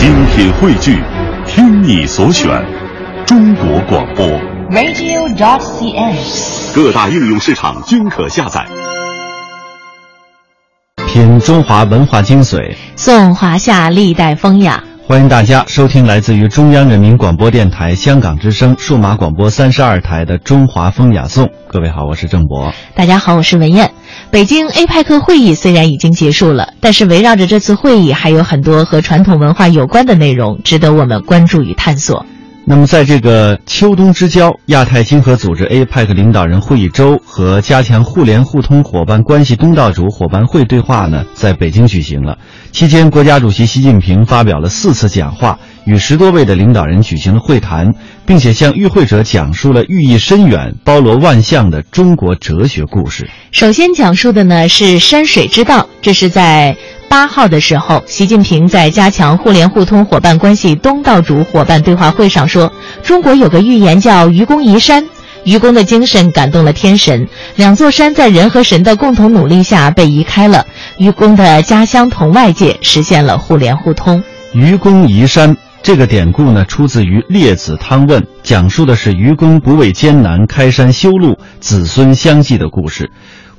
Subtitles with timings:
[0.00, 0.98] 精品汇聚，
[1.46, 2.48] 听你所选，
[3.26, 4.26] 中国广播。
[4.70, 6.74] radio.cn。
[6.74, 8.66] 各大应用市场均可下载。
[11.06, 14.82] 品中华文化精髓，颂华夏历代风雅。
[15.10, 21.46] 欢迎大家收听来自于中央人民广播电台香港之声数码广播三十二台的《中华风雅颂》。
[21.66, 22.72] 各位好，我是郑博。
[22.94, 23.90] 大家好，我是文艳。
[24.30, 32.24] 北京 APEC 会议虽然已经结束了，但是围绕着这次会议，还有很多和传统文化有关的内容，值得我们关注与探索。
[32.66, 42.38] 那么，在这个秋冬之交，亚太经合组织 APEC 领导人会议周和加强互联互通伙伴关系东道主伙伴会对话呢，在北京举行了。
[42.70, 47.92] 期间，国家主席习近平发表了四次讲话，与十多位的领导人举行了会谈，
[48.24, 53.28] 并且向与会者讲述了寓意深远、包罗万象的中国哲学故事。
[53.50, 56.76] 首先讲述的呢是山水之道，这是在。
[57.10, 65.04] 八号的时候，习近平在加强互联互通伙伴关系东道主伙伴对话会上说：“中国有个寓言叫‘愚公移山’，
[65.42, 70.64] 愚公的精神感动了天神，两座山在人和神的共同努力下被移开了。
[70.98, 74.22] 愚公的家乡同外界实现了互联互通。”
[74.54, 83.10] 愚公移山这个典故呢，出自于《列子汤问》，讲述的是愚公不畏艰难开山修路，子孙相继的故事。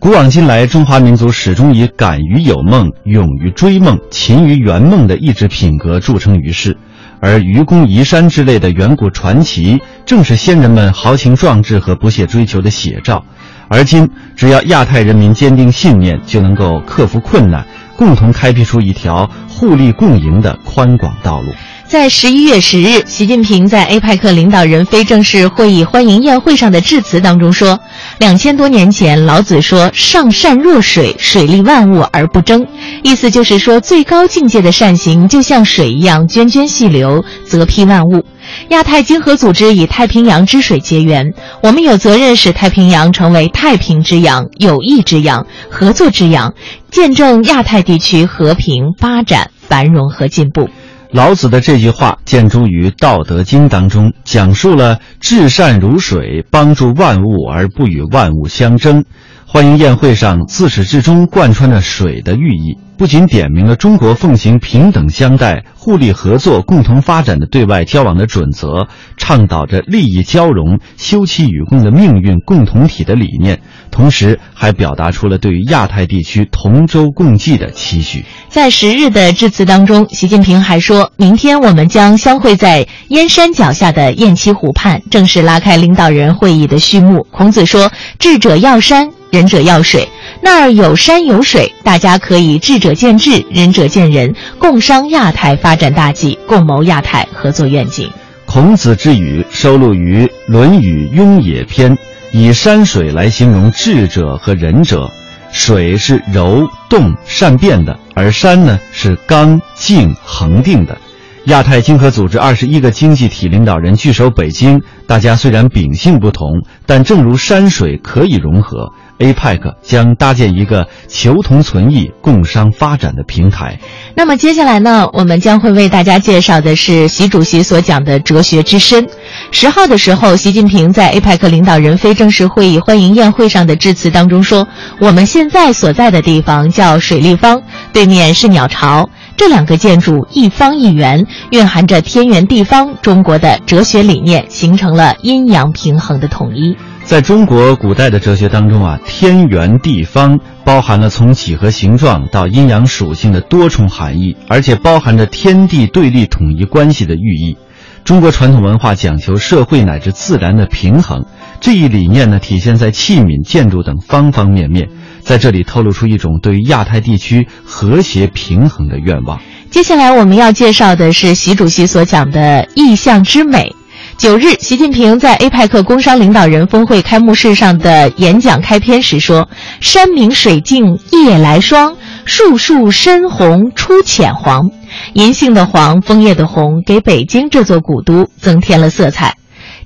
[0.01, 6.75] 古往今来，中华民族始终以敢于有梦、勇于追梦、勤于圆梦的意志品格著称于世，
[7.19, 13.23] 而愚公移山之类的远古传奇，正是先人们豪情壮志和不懈追求的写照。
[13.69, 17.63] 而今，只要亚太人民坚定信念，就能够克服困难，
[17.95, 21.49] 共同开辟出一条互利共赢的宽广道路。
[21.91, 27.77] 在十一月十日，习近平在 APEC 领导人非正式会议欢迎宴会上的致辞当中说
[28.17, 32.65] ：“两千多年前，老子说‘上善若水，水利万物而不争’，
[33.03, 38.23] 意思就是说，最高境界的善行就像水一样涓涓细流，泽披万物。
[38.69, 46.53] 亚太经合组织以太平洋之水结缘，我们有责任使太平洋成为太平之洋、友谊之洋、合作之洋，
[46.89, 50.69] 见证亚太地区和平发展、繁荣和进步。”
[51.13, 59.03] 老子的这句话见诸于《道德经》当中，讲述了至善如水，帮助万物而不与万物相争。
[59.45, 78.23] 欢迎宴会上自始至终贯穿着水的寓意，不仅点明了中国奉行平等相待、互利合作、共同发展的对外交往的准则，倡导着利益交融、休戚与共的命运共同体的理念，同时还表达出了对于亚太地区同舟共济的期许。
[78.49, 90.07] 在十日的致辞当中，习近平还说：“明天我们将相会在燕山脚下的雁栖湖畔，正式拉开领导人会议的序幕。”孔子说：“智者要山。”仁者要水，
[90.41, 98.11] 那儿有山有水，大家可以智者见智，仁者见仁，共商亚太发展大计，共谋亚太合作愿景。
[98.45, 101.95] 孔子之语收录于《论语·雍也篇》，
[102.33, 105.09] 以山水来形容智者和仁者。
[105.53, 110.97] 水是柔动善变的，而山呢是刚静恒定的。
[111.45, 118.91] 亚太经合组织二十一个经济体领导人聚首北京，大家虽然秉性不同，但正如山水可以融合。
[119.17, 123.79] APEC 将搭建一个求同存异、共商发展的平台。
[124.15, 129.07] 那么接下来呢，我们将会为大家介绍的是习主席所讲的哲学之深。
[129.51, 134.67] 十号的时候，习近平在 APEC 领导人非正式会议欢迎宴会上的致辞当中说
[134.99, 137.61] ：“我们现在所在的地方叫水立方，
[137.93, 139.07] 对面是鸟巢。”
[139.41, 146.77] 这两个建筑一方一圆，蕴含着天圆地方中国的哲学理念，形成了阴阳平衡的统一。
[147.05, 157.57] 在中国古代的哲学当中啊，天圆地方包含了从几何形状到阴阳属性的多重含义，而且包含着天地对立统一关系的寓意。
[158.03, 161.25] 中国传统文化讲求社会乃至自然的平衡，
[161.59, 164.89] 这一理念呢，体现在器皿、建筑等方方面面。
[165.23, 169.39] 在这里透露出一种对于亚太地区和谐平衡的愿望。
[169.69, 173.75] 接下来我们要介绍的是习主席所讲的意象之美。
[174.17, 181.95] 九日，习近平在 APEC 工商领导人峰会开幕式上的演讲开篇时说：“山明水净夜来霜，
[182.25, 184.69] 树树深红出浅黄。
[185.13, 189.35] 银杏的黄，枫叶的红，给北京这座古都增添了色彩。”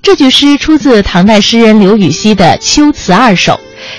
[0.06, 3.54] 这句诗出自唐代诗人刘禹锡的《秋词二首》。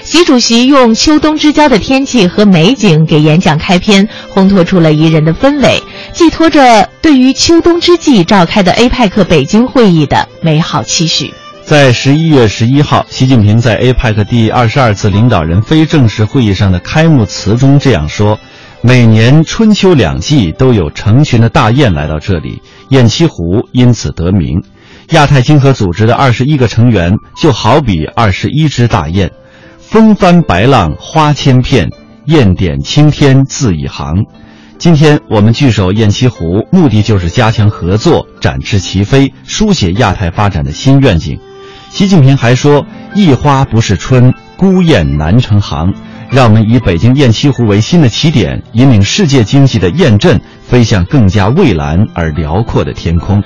[0.05, 5.83] 习主席用秋冬之交的天气和美景给演讲开篇，烘托出了宜人的氛围，
[6.13, 11.35] 寄托着对于秋冬之际召开的 APEC 北京会议的美好期许。
[11.65, 18.39] 在十一月十一号，习近平在 APEC 第二十二次领导人非正式会议上的开幕词中这样说
[18.81, 24.63] ：“每年春秋两季都有成群的大雁来到这里，雁栖湖因此得名。
[25.11, 29.31] 亚太经合组织的二十一个成员就好比二十一只大雁，
[29.79, 31.89] 风帆白浪花千片，
[32.25, 34.25] 雁点青天字一行。
[34.79, 41.39] 今天我们聚首雁栖湖，目的就是加强合作，展翅齐飞，书写亚太发展的新愿景。
[41.91, 45.95] 习近平还说：“一花不是春，孤雁难成行。”
[46.29, 53.45] 让我们以北京雁栖湖为新的起点，引领世界经济的雁阵飞向更加蔚蓝而辽阔的天空。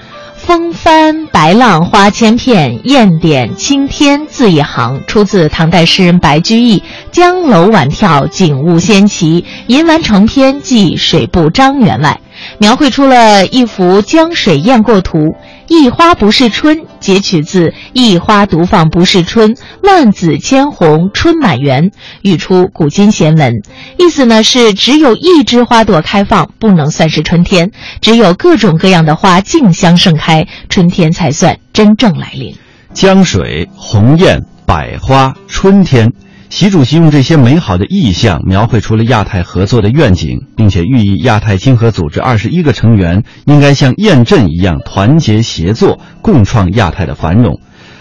[0.51, 6.81] 风帆白浪花千片，雁点青天字一行，出自唐代诗人白居易
[7.13, 12.21] 《江楼晚眺景物先奇，吟完成篇寄水部张员外》，
[12.59, 15.37] 描绘出了一幅江水雁过图。
[15.69, 19.55] 一花不是春，截取自“一花独放不是春，
[19.85, 21.93] 万紫千红春满园”，
[22.23, 23.55] 语出古今贤文。
[23.97, 27.69] 意思呢是，只有一枝花朵开放，不能算是春天；
[28.01, 32.57] 只有各种各样的花竞相盛开，春天才算真正来临。
[32.93, 36.13] 江水、鸿雁、百花、春天。
[36.51, 47.61] 习主席用这些美好的意象，描绘出了亚太合作的愿景，并且寓意亚太经合组织二十一个成员应该像雁阵一样团结协作，共创亚太的繁荣。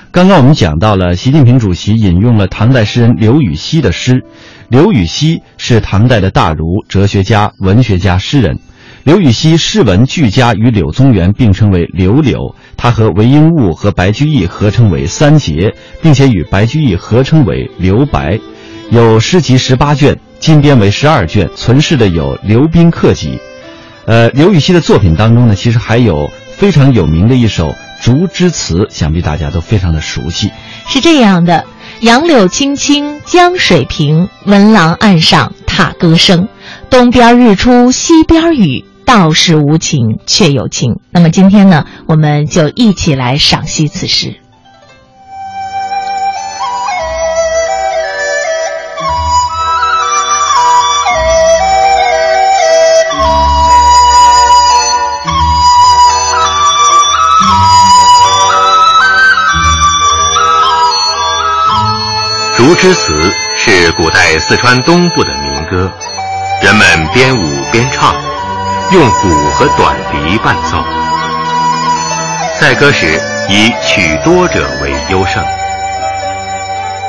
[0.09, 4.23] 刚刚我们讲到了，习近平主席引用了唐代诗人刘禹锡的诗。
[4.67, 8.57] 刘禹锡是唐代的大儒、哲学家、文学家、诗人。
[9.03, 12.55] 刘禹锡诗文俱佳，与柳宗元并称为“刘柳”。
[12.77, 18.39] 他和韦应物和白居易合称为“三杰”，并且与白居易合称为“刘白”。
[18.91, 23.29] 有诗集十八卷，今编为十二卷，存世的有《刘宾客集》。
[24.05, 27.69] 呃，刘禹锡的作品当中呢，其实还有非常有名的一首
[28.01, 30.51] 《竹枝词》，想必大家都非常的熟悉。
[30.87, 31.65] 是这样的：
[32.01, 36.47] 杨柳青青江水平，闻郎岸上踏歌声。
[36.89, 38.85] 东边日出西边雨。
[39.09, 40.99] 道是无情却有情。
[41.09, 44.35] 那么今天呢，我们就一起来赏析此诗。
[62.57, 63.11] 《竹枝词》
[63.57, 65.91] 是古代四川东部的民歌，
[66.61, 68.28] 人们边舞边唱。
[68.91, 70.83] 用鼓和短笛伴奏，
[72.59, 75.45] 赛歌时以曲多者为优胜。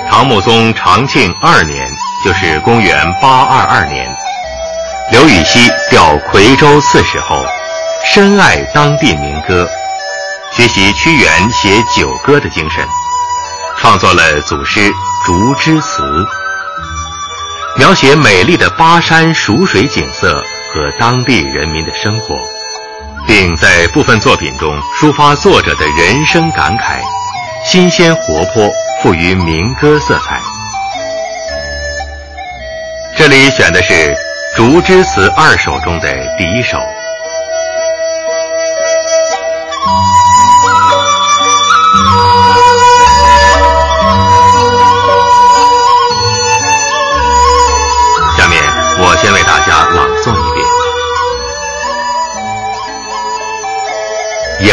[0.07, 1.89] 唐穆宗长庆二年，
[2.23, 4.07] 就是公元八二二年，
[5.11, 7.47] 刘禹锡调夔州刺史后，
[8.05, 9.67] 深爱当地民歌，
[10.53, 12.87] 学习屈原写九歌的精神，
[13.79, 14.81] 创作了祖诗
[15.25, 16.03] 《竹枝词》，
[17.79, 20.45] 描写美丽的巴山蜀水景色。
[20.73, 22.37] 和当地人民的生活，
[23.27, 27.01] 并在部分作品中抒发作者的人生感慨，
[27.65, 28.71] 新鲜活泼，
[29.03, 30.41] 富于民歌色彩。
[33.17, 33.93] 这里选的是
[34.55, 36.09] 《竹枝词二首》中的
[36.39, 36.79] 第一首。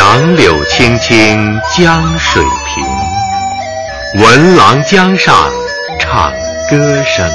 [0.10, 5.52] 杨柳青青江水平，闻郎江上
[6.00, 6.32] 唱
[6.70, 7.30] 歌声。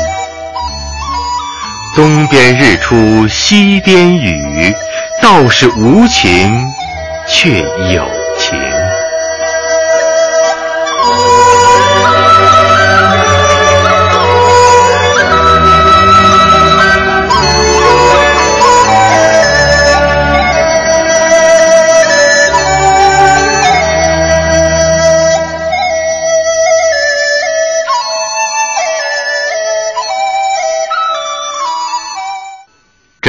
[1.94, 4.74] 东边日出西边雨，
[5.20, 6.64] 道是无晴
[7.28, 8.06] 却有
[8.38, 8.71] 晴。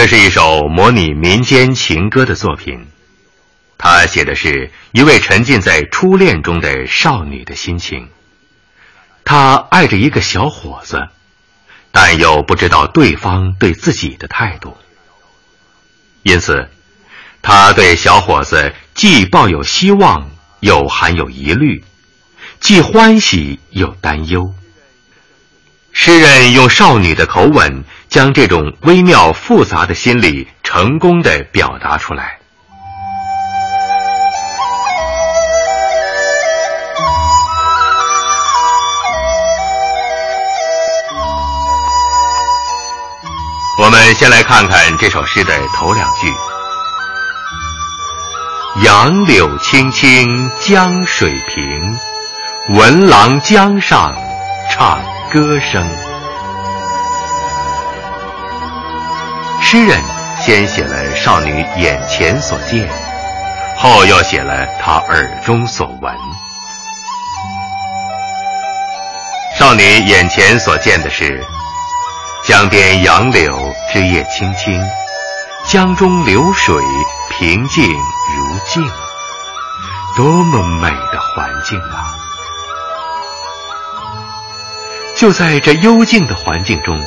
[0.04, 2.88] 这是一首模拟民间情歌的作品，
[3.78, 8.10] 他写的是一位沉浸在初恋中的少女的心情。
[9.24, 11.08] 她爱着一个小伙子，
[11.94, 14.76] 但又不知道对方对自己的态度，
[16.22, 16.70] 因此，
[17.42, 20.30] 她对小伙子既抱有希望，
[20.60, 21.82] 又含有疑虑，
[22.60, 24.54] 既欢喜又担忧。
[25.94, 27.84] 诗人用少女的口吻。
[28.14, 32.38] 将这种微妙复杂的心理成功的表达出来。
[43.80, 46.32] 我们先来看看这首诗的头两句
[48.86, 54.14] ：“杨柳青青江水平，闻郎江上
[54.70, 55.02] 唱
[55.34, 55.84] 歌声。”
[59.60, 60.00] 诗人
[60.40, 62.88] 先写了少女眼前所见，
[63.78, 66.16] 后又写了她耳中所闻。
[69.58, 71.44] 少女眼前所见的是
[72.44, 74.80] 江边杨柳枝叶青青，
[75.66, 76.76] 江中流水
[77.32, 78.88] 平静如镜，
[80.16, 82.14] 多么美的环境啊！
[85.16, 87.00] 就在这幽静的环境中。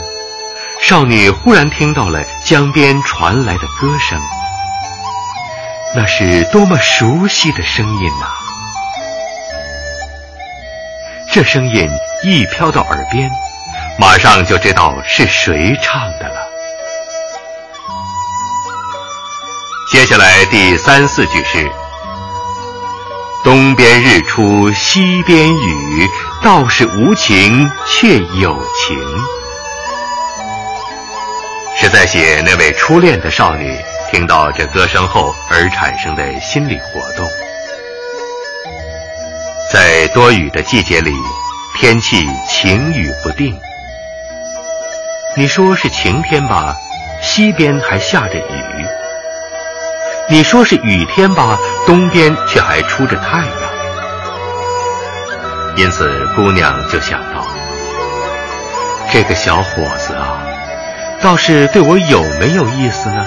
[0.82, 4.20] 少女忽然听到了江边传来的歌声，
[5.94, 8.26] 那是多么熟悉的声音呐！
[11.32, 11.88] 这声音
[12.22, 13.30] 一飘到耳边，
[13.98, 16.46] 马上就知道是谁唱的了。
[19.90, 21.70] 接下来第三四句是
[23.46, 26.08] ：“东边日出西边雨，
[26.42, 28.98] 道是无情却有情。”
[31.78, 33.78] 是在写那位初恋的少女
[34.10, 37.24] 听到这歌声后而产生的心理活动。
[39.72, 41.12] 在多雨的季节里，
[41.78, 43.56] 天气晴雨不定。
[45.36, 46.74] 你说是晴天吧，
[47.22, 48.42] 西边还下着雨；
[50.28, 51.56] 你说是雨天吧，
[51.86, 53.56] 东边却还出着太阳。
[55.76, 57.46] 因此，姑娘就想到，
[59.12, 60.42] 这个小伙子啊。
[61.22, 63.24] 倒是对我有没有意思呢？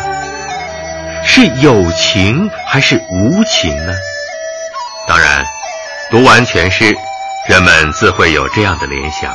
[1.24, 3.94] 是有情还是无情呢？
[5.08, 5.44] 当然，
[6.12, 6.94] 读完全诗，
[7.48, 9.34] 人们自会有这样的联想：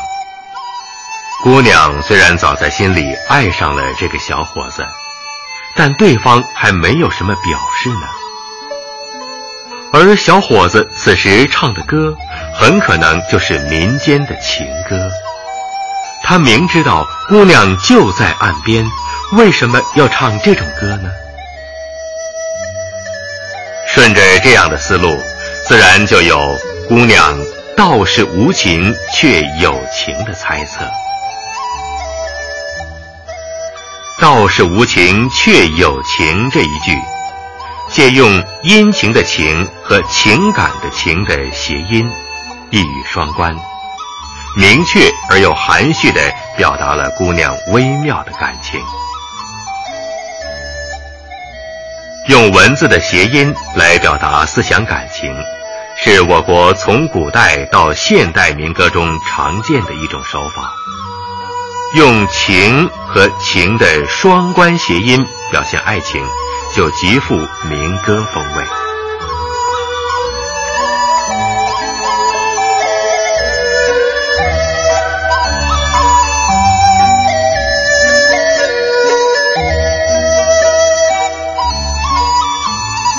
[1.42, 4.84] 姑娘虽然早在心里爱上了这个小伙子，
[5.76, 8.06] 但对方还没有什么表示呢。
[9.92, 12.16] 而小伙子此时唱的歌，
[12.54, 15.10] 很可能就是民间的情歌。
[16.22, 18.84] 他明知道姑娘就在岸边，
[19.34, 21.10] 为什么要唱这种歌呢？
[23.86, 25.16] 顺着这样的思路，
[25.68, 27.38] 自然就有“姑娘
[27.76, 30.84] 道是无情却有情”的猜测。
[34.24, 36.98] “道是无情却有情”这一句，
[37.90, 42.10] 借用阴晴的“情”和情感的“情”的谐音，
[42.70, 43.54] 一语双关。
[44.56, 46.22] 明确而又含蓄地
[46.56, 48.80] 表达了姑娘微妙的感情。
[52.28, 55.36] 用文字的谐音来表达思想感情，
[56.02, 60.72] 是我国从古代到现代民歌中常见的一种手法。
[61.94, 66.20] 用情和情的双关谐音表现爱情，
[66.74, 67.36] 就极富
[67.68, 68.64] 民歌风味。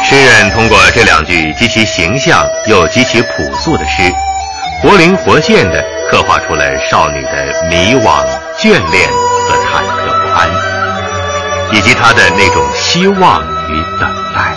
[0.04, 4.12] 诗人通过这两句极其形象又极其朴素的诗，
[4.84, 8.26] 活灵活现地刻画出了少女的迷惘、
[8.58, 9.10] 眷恋
[9.48, 10.50] 和忐忑不安，
[11.74, 14.56] 以及他的那种希望与等待。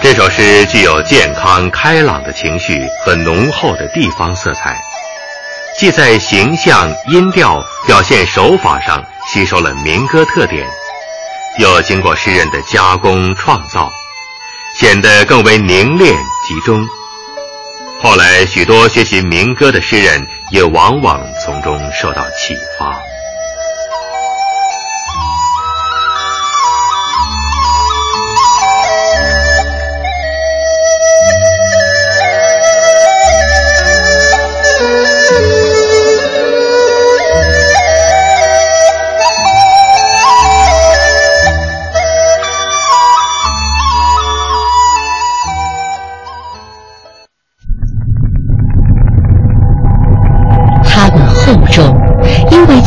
[0.00, 4.78] 这首诗具有健康开朗的情绪和浓厚的地方色彩。
[5.76, 10.66] 既在形象、音调、表现手法上吸收了民歌特点，
[11.58, 13.90] 又经过诗人的加工创造，
[14.78, 16.14] 显得更为凝练
[16.46, 16.86] 集中。
[18.02, 22.94] 后来，许多学习民歌的诗人也往往从中受到启发。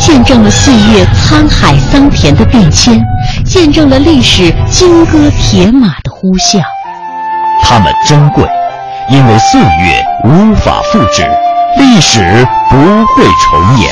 [0.00, 2.98] 见证了岁月沧海桑田的变迁，
[3.44, 6.58] 见证了历史金戈铁马的呼啸。
[7.62, 8.48] 它们珍贵，
[9.10, 11.30] 因为岁月无法复制，
[11.76, 13.90] 历史不会重演。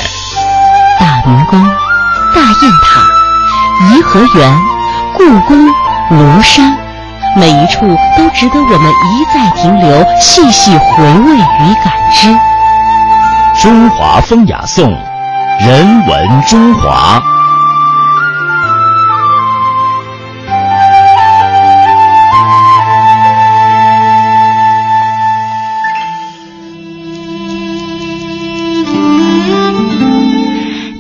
[0.99, 1.63] 大明宫、
[2.35, 4.59] 大雁塔、颐和园、
[5.15, 5.69] 故宫、
[6.11, 6.75] 庐山、
[7.37, 7.81] 每一处
[8.17, 12.35] 都值得我们一再停留、细细回味与感知。
[13.61, 14.97] 中华风雅颂，
[15.61, 17.21] 人文中华。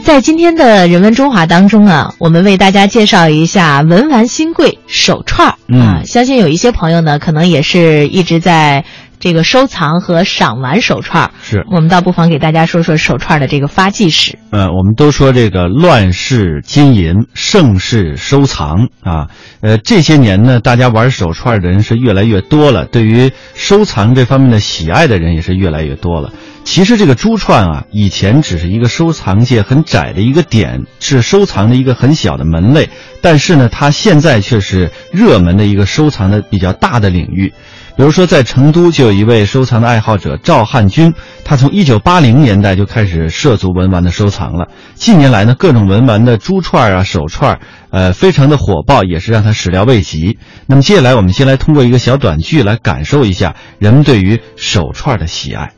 [0.05, 6.03] 在今天的人文中华当中啊，我们为大家介绍一下文玩新贵手串儿啊。
[6.05, 8.85] 相信有一些朋友呢，可能也是一直在
[9.21, 11.31] 这个收藏和赏玩手串儿。
[11.43, 14.39] 是我们倒不妨给大家说说手串的这个发迹史。
[14.51, 19.29] 呃，我们都说这个乱世金银，盛世收藏啊。
[19.61, 26.33] 呃，这些年呢，大家玩手串的人是越来越多了，对于收藏这方面的喜爱的人也是越来越多了。
[26.65, 32.91] 其实这个珠串啊，以前只是一个收藏界很窄的一个点，是收藏的一个很小的门类。
[33.23, 37.55] 但是呢，它现在却是热门的一个收藏的比较大的领域。
[37.99, 41.13] 比如说，在成都就有一位收藏的爱好者赵汉军，
[41.45, 44.69] 他从一九八零年代就开始涉足文玩的收藏了。
[44.95, 47.59] 近年来呢，各种文玩的珠串啊、手串，
[47.91, 50.39] 呃，非常的火爆，也是让他始料未及。
[50.69, 55.73] 那么接下来，我们先来通过一个小短剧来感受一下人们对于手串的喜爱。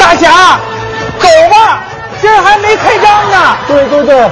[0.00, 0.58] 大侠，
[1.20, 1.84] 走吧，
[2.20, 3.56] 今儿还没开张呢。
[3.68, 4.28] 对对对。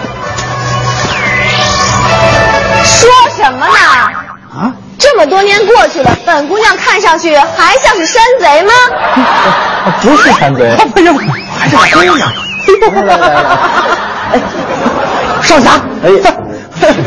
[2.83, 3.90] 说什么呢？
[5.01, 8.73] 啊，这么多年过去了，本姑娘看上去还像是山贼吗？
[10.03, 11.11] 不是山贼，不是，
[11.59, 12.19] 还是姑娘。
[13.07, 13.47] 来来来，
[14.33, 14.41] 哎，
[15.43, 15.71] 少侠，
[16.05, 16.11] 哎，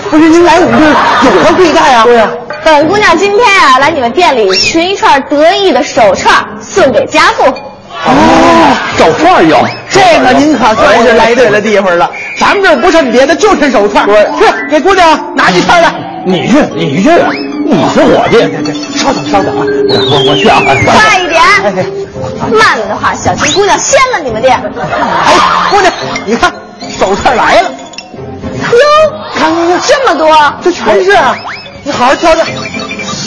[0.09, 0.89] 不是您来我们这儿
[1.25, 2.03] 有何贵干啊？
[2.03, 2.27] 对呀。
[2.65, 7.45] 本姑娘今天啊，来你们店里寻一串得意的手串，送给家父。
[7.45, 12.09] 哦，手串有，这个您可算是来对了地方了。
[12.39, 14.05] 咱们这儿不趁别的，就趁手串。
[14.07, 15.93] 我去给姑娘拿一串来。
[16.25, 17.09] 你去，你去，
[17.65, 18.37] 你是伙计。
[18.97, 20.61] 稍等，稍等啊，我我我去啊。
[20.63, 21.41] 快一点，
[22.51, 24.59] 慢了的话，小心姑娘掀了你们店。
[24.79, 25.33] 哎，
[25.69, 25.91] 姑娘，
[26.25, 26.51] 你看
[26.89, 27.69] 手串来了。
[27.71, 28.77] 哟，
[29.35, 31.17] 看看看，这么多，这全是。
[31.85, 32.45] 你好好挑挑，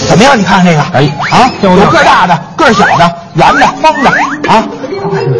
[0.08, 0.38] 怎么样？
[0.38, 4.10] 你看这个，哎啊，有个大的，个小的，圆的，方的
[4.50, 4.64] 啊。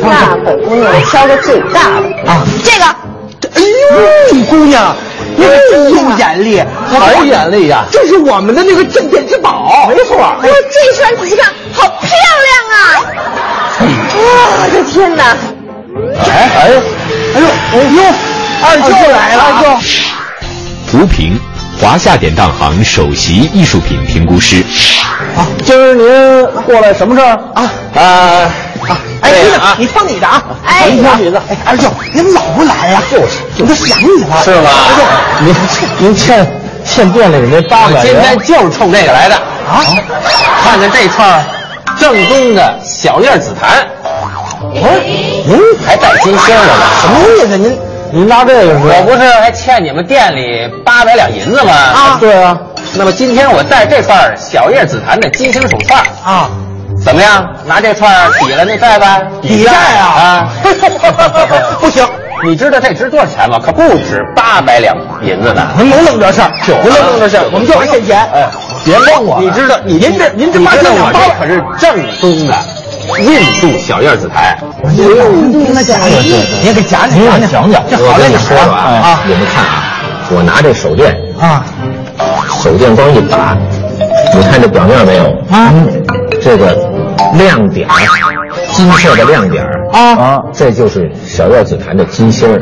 [0.03, 2.45] 那本姑娘挑个最大的啊。
[2.63, 2.85] 这个，
[3.57, 3.63] 哎
[4.33, 4.95] 呦，姑娘，
[5.37, 7.85] 你可真有眼力，好眼力呀？
[7.91, 10.17] 这是我们的那个镇店之宝，没错。
[10.17, 10.49] 哇，这
[10.97, 12.11] 串仔细看，好漂
[12.47, 12.79] 亮啊！
[13.81, 14.27] 哇，
[14.59, 15.37] 我的天哪！
[16.25, 16.59] 哎哎，
[17.35, 18.03] 哎呦哎呦，
[18.63, 20.99] 二舅来了，二舅。
[20.99, 21.39] 吴平。
[21.79, 24.65] 华夏典当行首席艺术品评估师，
[25.37, 26.07] 啊，今儿您
[26.63, 27.71] 过来什么事儿啊？
[27.95, 28.51] 啊
[28.89, 28.99] 啊！
[29.23, 30.43] 哎，姑娘，你放你的啊！
[30.65, 31.43] 哎，你挑你的。
[31.49, 33.03] 哎，二舅，您老不来呀？
[33.11, 34.37] 就是，我都想你了。
[34.45, 34.71] 是吗？
[35.41, 35.55] 您
[35.99, 36.47] 您欠
[36.85, 39.83] 欠店里那八百今天就是冲这个来的啊！
[40.63, 41.45] 看看这串
[41.99, 45.01] 正宗的小叶紫檀，哦，
[45.47, 46.73] 您还带金星的呢？
[47.01, 47.57] 什么意思？
[47.57, 47.79] 您？
[48.13, 48.79] 您拿这个是？
[48.79, 51.73] 我不是还欠你们店里八百两银子吗？
[51.73, 52.57] 啊，对啊。
[52.95, 56.49] 那么今天我带这串小叶紫檀的金星手串啊，
[57.07, 57.49] 怎么样？
[57.65, 59.23] 拿这串抵了那债呗？
[59.41, 60.11] 抵债啊？
[60.11, 60.49] 啊，
[61.81, 62.05] 不行。
[62.45, 63.61] 你知道这值多少钱吗？
[63.65, 65.69] 可不止八百两银子呢。
[65.79, 66.51] 您甭弄这事儿，
[66.83, 68.19] 您甭弄这事儿，我们就是现钱。
[68.35, 68.49] 哎，
[68.85, 69.39] 别问我。
[69.41, 72.55] 你知道，您这您这八百两我这可是正宗的
[73.23, 74.59] 印度小叶紫檀。
[74.91, 75.07] 您
[76.75, 77.85] 给讲讲，讲讲讲。
[77.89, 79.95] 这好嘞，你说啊，你们看啊，
[80.31, 81.65] 我拿这手电啊，
[82.63, 83.57] 手电光一打，
[84.35, 85.73] 你看这表面没有啊？
[86.43, 86.77] 这个
[87.35, 87.89] 亮点，
[88.73, 92.61] 金色的亮点啊，这就是小叶紫檀的金星儿，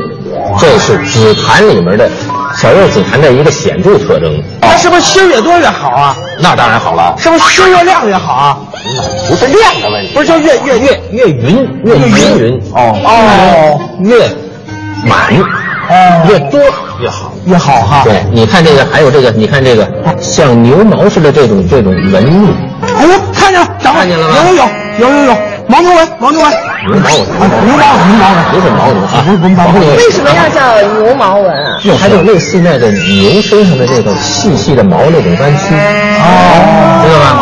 [0.59, 2.09] 这是紫檀里面的
[2.57, 4.31] 小叶紫檀的一个显著特征。
[4.61, 6.15] 那是不是星越多越好啊？
[6.39, 8.57] 那当然好了，是不是星越亮越好啊？
[9.29, 14.27] 不是亮的问题，不是就越越越越匀越均匀哦哦越
[15.05, 15.33] 满
[15.89, 16.59] 哦越多
[16.99, 18.01] 越好越好哈。
[18.03, 19.87] 对，你看这个，还有这个，你看这个
[20.19, 22.53] 像牛毛似的这种这种纹路。
[22.97, 24.35] 哎呦，看见了，看见了吗？
[24.47, 24.61] 有有
[24.99, 25.35] 有有有有
[25.67, 26.49] 牦牛纹，毛牛纹，
[26.87, 27.23] 牛毛纹，
[27.65, 29.81] 牛毛纹，牛毛纹，不是牦牛啊，不是不是牦牛。
[29.95, 30.59] 为什么要叫
[31.01, 31.79] 牛毛纹啊？
[31.99, 35.73] 它就类似那个牛身上的这个细细的毛那种弯曲，
[36.21, 37.19] 哦，知道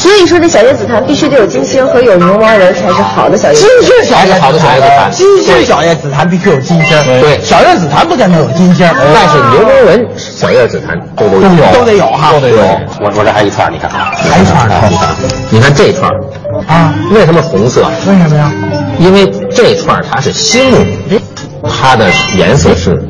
[0.00, 4.06] 哦，所以说这小叶紫檀必须得有金星和有牛毛纹才是好的小叶金紫檀。
[4.06, 5.10] 星小叶好的小叶紫檀。
[5.12, 7.38] 金星小叶紫檀必须有金星，对。
[7.42, 12.56] 小叶紫檀不见得有金星，但是牛毛纹、小叶紫檀都得有，都得有哈，都得有。
[13.00, 14.74] 我我这还一串，你看，还一串呢，
[15.50, 16.10] 你看这串
[16.66, 17.82] 啊，为什么红色？
[18.06, 18.50] 为什么呀？
[18.98, 20.78] 因为这串它是新木，
[21.68, 23.02] 它的颜色是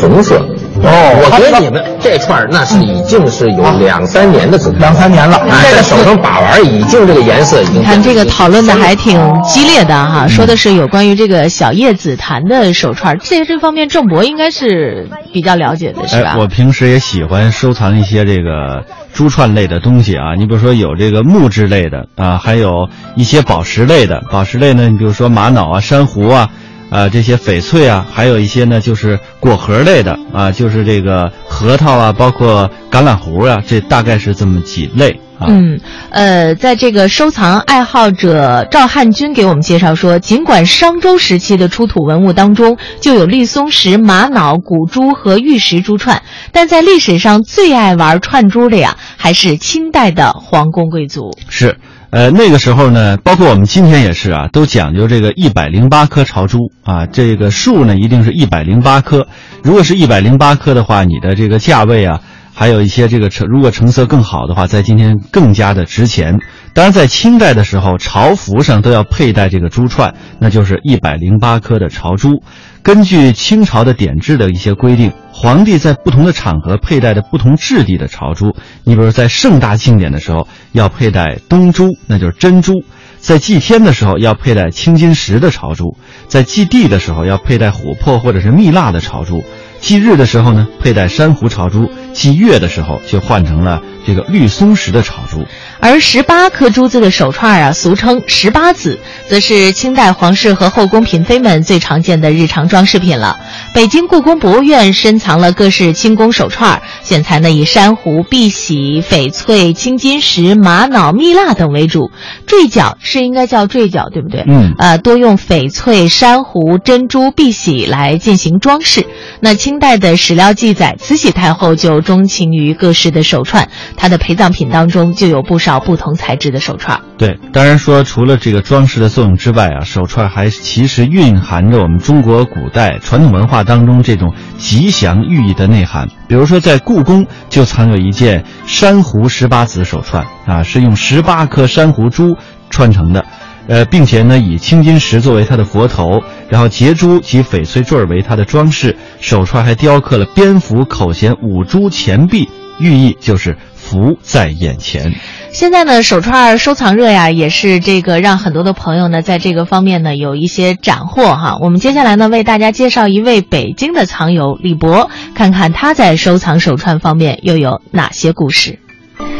[0.00, 0.40] 红色，
[0.82, 7.80] 哦，我觉得你们这串儿那是已经是有两三年的紫檀，两三年了，哎在手上把玩，已经这个颜色已经。
[7.80, 16.32] 你看这个讨论的还挺激烈的哈，说的是有关于这个小叶紫檀的手串，这这方面郑博应该是比较了解的，是吧？
[16.34, 20.34] 哎，我平时也喜欢收藏一些这个珠串类的东西啊。
[20.38, 24.22] 你比如说有这个木质类的啊，还有一些宝石类的。
[24.30, 26.50] 宝石类呢，你比如说玛瑙啊、珊瑚啊，
[26.90, 35.46] 啊这些翡翠啊，还有一些呢就是果核类的啊，就是这个核桃啊，包括橄榄核啊，这大概是这么几类啊。
[35.48, 46.22] 嗯，呃，在这个收藏爱好者赵汉军给我们介绍说，尽管商周时期的出土文物当中就有绿松石、玛瑙、古珠和玉石珠串，
[46.52, 51.36] 但在历史上最爱玩串珠的呀，还是清代的皇宫贵族。
[51.48, 51.78] 是，
[52.16, 59.26] 呃，那个时候呢，包括我们今天也是啊，都讲究这个一百零八颗朝珠啊，这个数呢一定是一百零八颗。
[59.62, 62.22] 如果是一百零八颗的话，你的这个价位啊，
[62.54, 66.38] 还有一些这个成，如果成色更好的话，在今天更加的值钱。
[66.76, 72.42] 当然，在清代的时候，朝服上都要佩戴这个珠串，那就是一百零八颗的朝珠。
[72.82, 82.74] 根据清朝的典制的一些规定，皇帝在不同的场合佩戴的不同质地的朝珠，你比如在盛大庆典的时候要佩戴东珠，那就是珍珠；
[83.20, 85.96] 在祭天的时候要佩戴青金石的朝珠；
[86.28, 89.38] 在祭地的时候要佩戴琥珀或者是蜜蜡的朝珠；
[89.80, 95.44] 祭日的时候呢佩戴珊瑚朝珠；祭月的时候就换成了这个绿松石的炒珠。
[95.80, 103.38] 而十八颗珠子的手串啊，俗称十八子，则是清代皇室和后宫嫔妃们最常见的日常装饰品了。
[103.74, 112.10] 北京故宫博物院深藏了各式清宫手串，选材呢以珊瑚、碧玺、翡翠、青金石、玛瑙、蜜蜡等为主。
[112.46, 114.44] 坠角是应该叫坠角，对不对？
[114.46, 119.06] 嗯呃，多用翡翠、珊瑚、珍珠、碧玺来进行装饰。
[119.40, 127.00] 那清代的史料记载，慈禧太后就钟情于各式的手串，它的陪葬品当中就有不少不同材质的手串。
[127.18, 136.08] 对，当然说除了这个装饰的作用之外啊，手串还其实蕴含着我们中国古代传统文化当中这种吉祥寓意的内涵。
[136.28, 142.36] 比如说，在故宫就藏有一件珊瑚十八子手串啊，是用十八颗珊瑚珠
[142.70, 143.24] 串成的。
[143.68, 155.14] 呃，并且呢，以青金石作为它的佛头，然后结珠及翡翠坠为它的装饰，手串还雕刻了蝙蝠、口衔、五珠钱币，寓意就是福在眼前。
[155.52, 161.56] 现在呢，手串收藏热呀，也是这个让很多的朋友呢，在这个方面呢有一些斩获哈。
[161.60, 168.78] 我们接下来呢，为大家介绍一位北京的藏友李博，看看他在收藏手串方面又有哪些故事。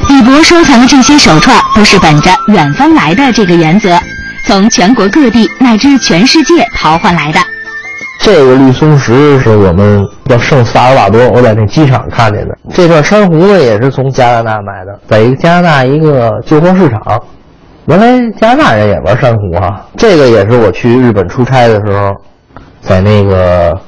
[0.09, 4.01] 李博收藏的这些手串都是本着远方来的这个原则，
[4.47, 7.41] 从全国各地乃至全世界淘换来的。
[8.27, 12.59] 这个绿松石是我们叫圣萨尔瓦多，我在那机场看见的。
[12.75, 17.01] 这串珊瑚呢，也是从加拿大买的，在一个加拿大一个旧货市场。
[17.85, 22.12] 原来加拿大人也玩珊瑚哈、这个也是我去日本出差的时候，
[22.81, 23.79] 在那个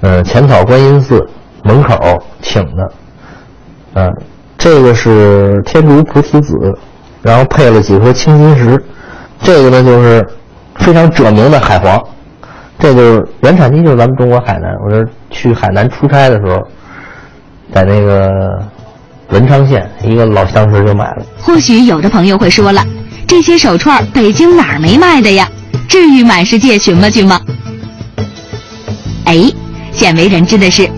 [0.00, 1.20] 呃浅草观音寺
[1.64, 2.92] 门口请的。
[3.94, 4.08] 嗯、
[4.58, 6.54] 这个是天竺菩提子，
[7.20, 8.80] 然后配了几颗青金石。
[9.42, 10.24] 这个呢就是
[10.76, 12.00] 非常著名的海皇。
[12.80, 14.72] 这就是原产地就是咱们中国海南。
[14.84, 16.58] 我这去海南出差的时候，
[17.74, 18.58] 在那个
[19.28, 21.22] 文昌县一个老相识就买了。
[21.38, 22.82] 或许有的朋友会说了，
[23.26, 25.48] 这些手串北京哪儿没卖的呀？
[25.88, 27.40] 至于满世界寻摸去吗？
[29.26, 29.50] 哎，
[29.92, 30.88] 鲜为人知的是，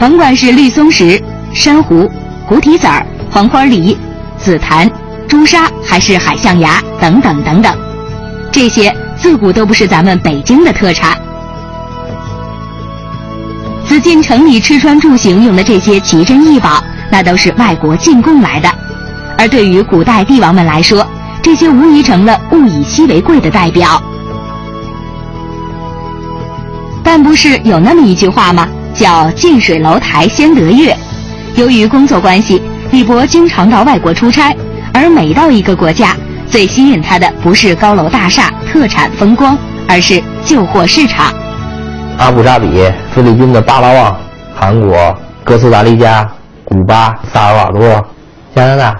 [0.00, 1.22] 甭管是绿松石、
[1.52, 2.10] 珊瑚、
[2.48, 3.96] 菩提子儿、黄花梨、
[4.38, 4.90] 紫檀、
[5.28, 7.76] 朱砂，还是海象牙等等等等，
[8.50, 11.16] 这些自古都不是咱们北京的特产。
[13.88, 18.68] 紫禁城里吃穿住行用的这些奇珍异宝，那都是外国进贡来的。
[19.38, 21.06] 而对于古代帝王们来说，
[21.40, 24.02] 这些无疑成了物以稀为贵的代表。
[27.04, 28.66] 但不是有那么一句话吗？
[28.92, 30.96] 叫“近水楼台先得月”。
[31.54, 34.54] 由于工作关系，李博经常到外国出差，
[34.92, 36.16] 而每到一个国家，
[36.50, 41.32] 最吸引他的不是高楼大厦、特产风光，而是旧货市场。
[42.18, 42.66] 阿布扎比、
[43.14, 44.18] 菲律宾的巴拉望、
[44.54, 46.26] 韩国、哥斯达黎加、
[46.64, 47.80] 古巴、萨尔瓦多、
[48.54, 48.94] 加拿大、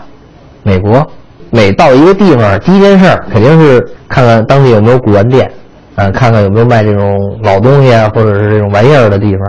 [0.62, 1.05] 美国，
[1.50, 5.50] 每到一个地方，第一件事儿肯定是看看当地有没有古玩店，
[5.94, 9.40] 嗯、看看有没有卖这种老东西啊，或者是这种玩意儿的地方。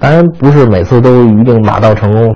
[0.00, 2.34] 当然，不是每次都一定马到成功。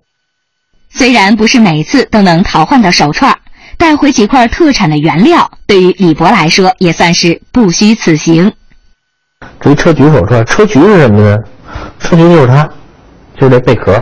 [0.90, 3.36] 虽然不是每次都能淘换到手串，
[3.76, 8.52] 带回几块特产的原料，对于李博来说也算是不虚此行。
[9.64, 11.38] 至于车菊手串，车菊是什么呢？
[11.98, 12.68] 车菊就是它，
[13.40, 13.98] 就是这贝壳。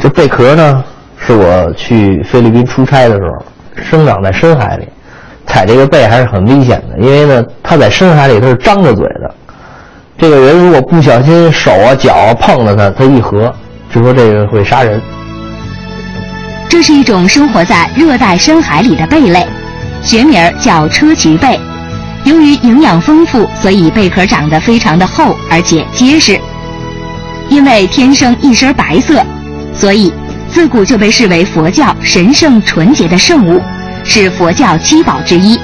[0.00, 0.82] 这贝壳呢，
[1.18, 3.44] 是我去菲律宾出差的时候，
[3.82, 4.88] 生长在深海里，
[5.46, 9.34] 踩这个贝还是很危险的，因为呢，它在深海里它是张着嘴的。
[10.16, 13.52] 这个人如果不小心手啊脚啊碰了它，它一合，
[13.92, 14.98] 就说这个会杀人。
[16.70, 19.46] 这是一种生活在热带深海里的贝类，
[20.00, 21.60] 学名叫车菊贝。
[22.24, 26.40] 由于营养丰富，所以贝壳长得非常的厚而且结实。
[27.48, 29.24] 因为天生一身白色，
[29.74, 30.12] 所以
[30.48, 33.60] 自古就被视为佛教神圣纯洁的圣物，
[34.04, 35.58] 是佛教七宝之一。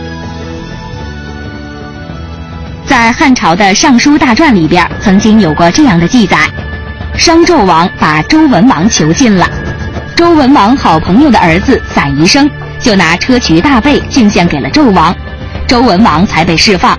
[2.86, 6.38] 在汉朝的《尚书大传》里边，曾经有过这样的记载：
[7.16, 9.48] 商纣王把周文王囚禁了，
[10.16, 15.14] 周文王好朋友的儿子散宜生就拿砗磲大贝敬献给了纣王。
[15.68, 16.98] 周文王才被释放，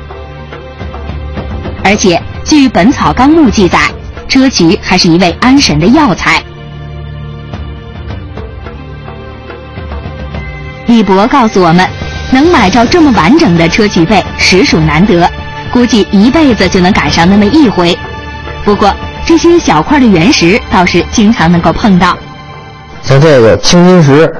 [1.84, 3.80] 而且据《本草纲目》记载，
[4.30, 6.40] 砗磲还是一味安神的药材。
[10.86, 11.90] 李博告诉我们，
[12.32, 15.28] 能买着这么完整的砗磲贝实属难得，
[15.74, 17.98] 估计一辈子就能赶上那么一回。
[18.64, 18.94] 不过
[19.26, 22.16] 这些小块的原石倒是经常能够碰到，
[23.02, 24.32] 像这个青金石，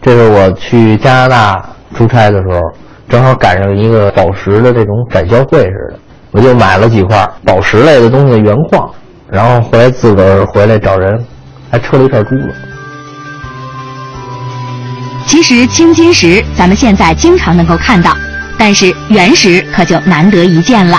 [0.00, 1.62] 这是我去加拿大
[1.94, 2.81] 出差的时候。
[3.12, 5.98] 正好赶上一个宝石的这种展销会似的，
[6.30, 8.90] 我就买了几块宝石类的东西的原矿，
[9.30, 11.22] 然后后来自个儿回来找人，
[11.70, 12.48] 还车了一串珠子。
[15.26, 18.16] 其实青金石咱们现在经常能够看到，
[18.56, 20.98] 但是原石可就难得一见了。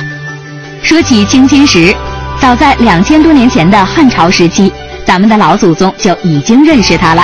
[0.84, 1.95] 说起青金石，
[2.39, 4.71] 早在两千多年前的汉朝时期，
[5.04, 7.23] 咱们的老祖宗就已经认识它了。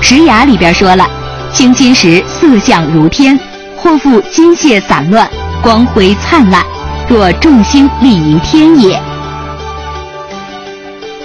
[0.02, 1.19] 《石崖》里边说了。
[1.52, 3.38] 青金石色相如天，
[3.76, 5.28] 或复金屑散乱，
[5.62, 6.64] 光辉灿烂，
[7.08, 9.00] 若众星立于天也。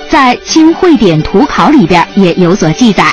[0.10, 3.06] 在《清会典图考》里边也有所记载：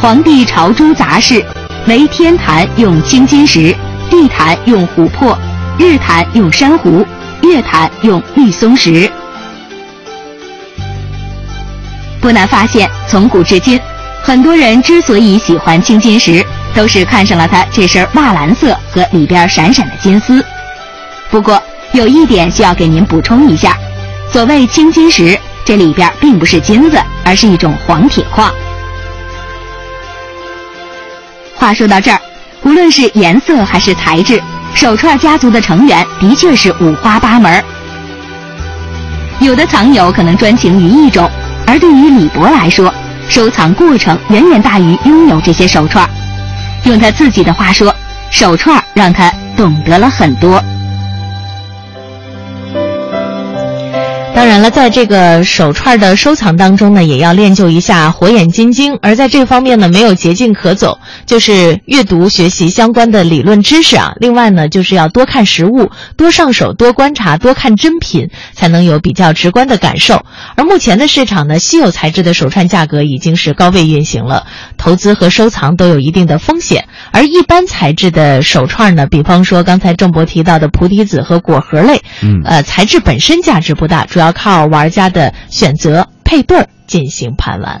[0.00, 1.44] 皇帝朝珠杂事，
[1.86, 3.74] 为天坛用青金石，
[4.10, 5.36] 地坛用琥珀，
[5.78, 7.04] 日坛用珊瑚，
[7.42, 9.10] 月坛用绿松石。
[12.20, 13.80] 不难发现，从古至今。
[14.28, 20.44] 很多人之所以喜欢青金石，都是看上了它这身瓦蓝色和里边闪闪的金丝。
[21.30, 21.58] 不过
[21.92, 23.74] 有一点需要给您补充一下：
[24.30, 28.52] 所谓青金石，这里边并不是金子，而是一种黄铁矿。
[31.54, 32.20] 话说到这儿，
[32.64, 34.38] 无论是颜色还是材质，
[34.74, 37.64] 手串家族的成员的确是五花八门。
[39.40, 41.26] 有的藏友可能专情于一种，
[41.66, 42.92] 而对于李博来说，
[43.28, 46.08] 收藏过程远远大于拥有这些手串，
[46.84, 47.94] 用他自己的话说，
[48.30, 50.62] 手串让他懂得了很多。
[54.38, 58.96] 当然了，在这个手串的收藏当中呢，也要练就一下火眼金睛。
[59.02, 64.12] 而在这方面呢，没有捷径可走，就是阅读学习相关的理论知识啊。
[64.20, 70.24] 另外呢，就是要多看实物，多上手，多观察，多看真品，才能有比较直观的感受。
[70.54, 74.46] 而目前的市场呢，稀有材质的手串价格已经是高位运行了，
[74.76, 76.86] 投资和收藏都有一定的风险。
[77.10, 84.27] 而一般材质的手串呢，比方说刚才郑博提到的菩提子和果核类，嗯，呃，材质本身价值不大，主要。
[84.28, 87.80] 要靠玩家的选择配对进行盘玩。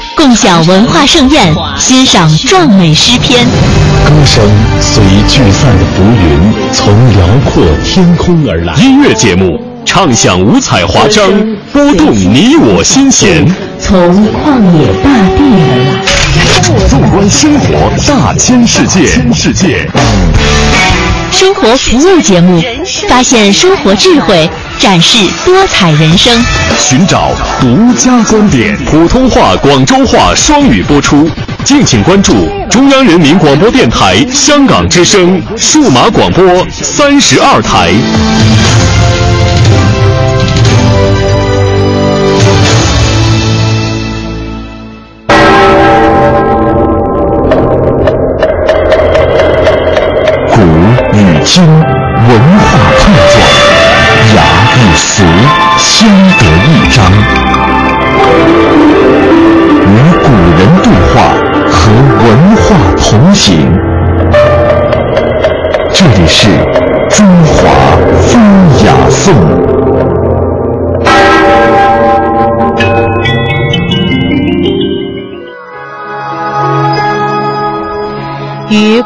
[0.21, 3.43] 共享文化盛宴，欣赏壮美诗篇。
[4.05, 4.47] 歌声
[4.79, 8.75] 随聚散的浮云，从辽阔天空而来。
[8.75, 9.59] 音乐节目。
[9.83, 11.27] 畅享五彩华章，
[11.73, 13.43] 拨动你我心弦。
[13.79, 19.07] 从旷野大地而来，纵观生活大千世界。
[19.33, 19.89] 世界。
[21.31, 22.61] 生活服务节目，
[23.09, 24.47] 发现生活智慧，
[24.81, 26.33] 展示多彩人生，
[26.79, 28.75] 寻找独家观点。
[28.87, 31.29] 普通话、广州话双语播出，
[31.63, 32.33] 敬请关注
[32.67, 37.91] 中央人民广播电台香港之声数码广播三十二台。
[50.55, 50.61] 古
[51.15, 51.90] 与今，
[55.81, 57.03] 相得益彰。
[59.83, 59.89] 与
[60.21, 61.15] 古人对话，
[61.71, 61.79] 和
[62.23, 62.61] 文化
[62.97, 63.45] 同行。
[65.91, 66.39] 这里是
[67.09, 67.59] 中华
[68.21, 68.29] 风
[68.85, 69.60] 雅颂。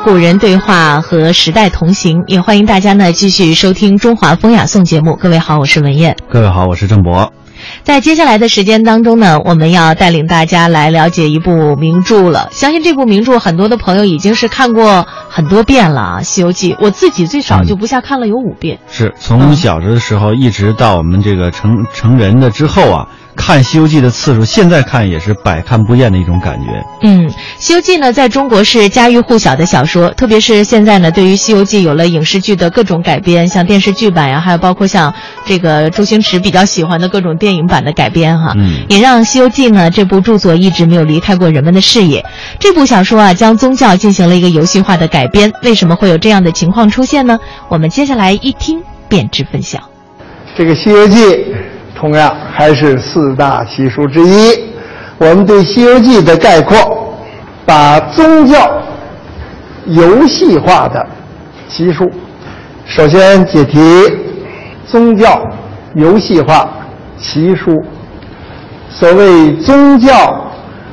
[0.06, 5.16] 古人对话，和时代同行，也欢迎大家呢继续收听《中华风雅颂》节目。
[5.16, 6.16] 各位好，我是文艳。
[6.30, 7.34] 各位好，我是郑博。
[7.82, 12.50] 在接下来的时间当中呢，我们要带领大家来了解一部名著了。
[12.52, 16.74] 相信这部名著，很多的朋友已经是看过很多遍了啊，《西游记》。
[16.80, 18.78] 我自己最少就不下看了有五遍。
[18.88, 26.68] 是从小的时候一直到我们这个成成人的之后啊，看《西游记》的次数，现在看也是百看不厌的一种感觉。
[27.02, 35.14] 嗯，《西游记》呢，在中国是家喻户晓的小说，特别是现在呢，对于《西游记》有了影视剧的各种改编，像电视剧版呀，还有包括像
[35.46, 42.26] 这个周星驰比较喜欢的各种电影版的改编哈，嗯，也让《西游记》呢这部著作一直没有离开过人们的视野。
[42.60, 47.38] 这部小说啊，将宗教进行了一个游戏化的改编，为什么会有这样的情况出现呢？
[47.68, 49.80] 我们接下来一听便知分晓。
[50.58, 51.20] 这个《西游记》
[51.96, 54.52] 同样还是四大奇书之一。
[55.18, 57.16] 我们对《西游记》的概括，
[57.66, 58.70] 把宗教
[59.86, 61.06] 游戏化的
[61.70, 62.12] 奇书。
[62.86, 63.80] 首先解题：
[64.86, 65.42] 宗教
[65.96, 66.70] 游戏化
[67.18, 67.72] 奇书。
[68.90, 70.46] 所谓宗教，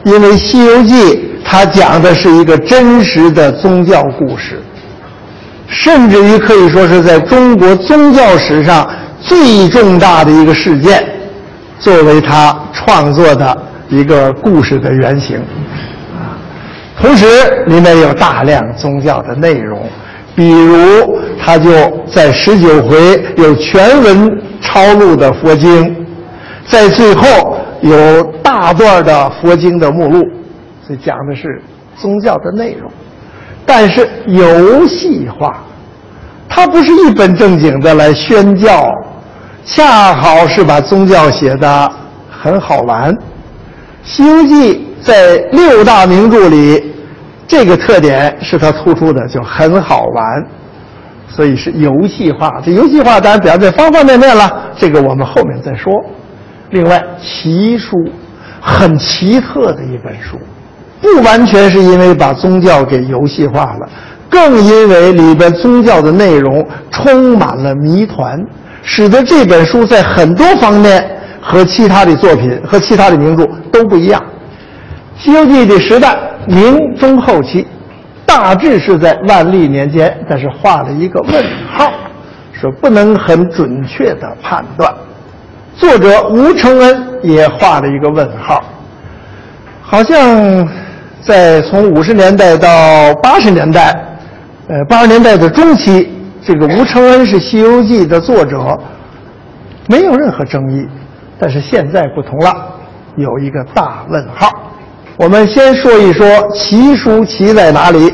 [0.04, 4.62] 因为《西游记》它讲的是一个真实的宗教故事，
[5.66, 8.88] 甚至于可以说是在中国宗教史上
[9.22, 11.02] 最重大的一个事件，
[11.78, 13.56] 作为他创作的
[13.88, 15.36] 一个故事的原型。
[16.14, 16.36] 啊，
[17.00, 17.26] 同时
[17.66, 19.82] 里面有大量宗教的内容，
[20.34, 21.70] 比如他就
[22.06, 24.28] 在十九回有全文
[24.60, 25.94] 抄录的佛经，
[26.66, 30.20] 在最后有大段的佛经的目录，
[30.86, 31.62] 所以讲的是
[31.96, 32.90] 宗教的内容，
[33.64, 35.62] 但是游戏化，
[36.48, 38.84] 它不是一本正经的来宣教，
[39.64, 41.92] 恰好是把宗教写的
[42.30, 43.12] 很好玩。
[44.02, 44.74] 《西游记》
[45.06, 46.92] 在六大名著里，
[47.46, 50.46] 这个特点是它突出的，就很好玩，
[51.28, 52.60] 所以是游戏化。
[52.64, 55.92] 这游戏化当然表现方方面面了，这个我们后面再说。
[56.70, 57.96] 另外，奇书
[58.60, 60.36] 很奇特的一本书，
[61.00, 63.88] 不完全是因为把宗教给游戏化了，
[64.28, 68.40] 更因为里边宗教的内容充满了谜团，
[68.82, 71.04] 使得这本书在很多方面
[71.40, 74.22] 和其他的作品和其他的名著都不一样。
[75.24, 76.16] 《西游记》的时代
[76.46, 77.66] 明中后期，
[78.26, 81.92] 大致是在万历年间，但是画了一个问号，
[82.52, 84.92] 说不能很准确的判断。
[85.76, 88.62] 作者吴承恩也画了一个问号，
[89.80, 90.68] 好像
[91.22, 92.68] 在从五十年代到
[93.22, 93.94] 八十年代，
[94.68, 96.12] 呃，八十年代的中期，
[96.44, 98.76] 这个吴承恩是《西游记》的作者，
[99.88, 100.84] 没有任何争议。
[101.38, 102.52] 但是现在不同了，
[103.16, 104.50] 有一个大问号。
[105.16, 108.12] 我们先说一说奇书奇在哪里，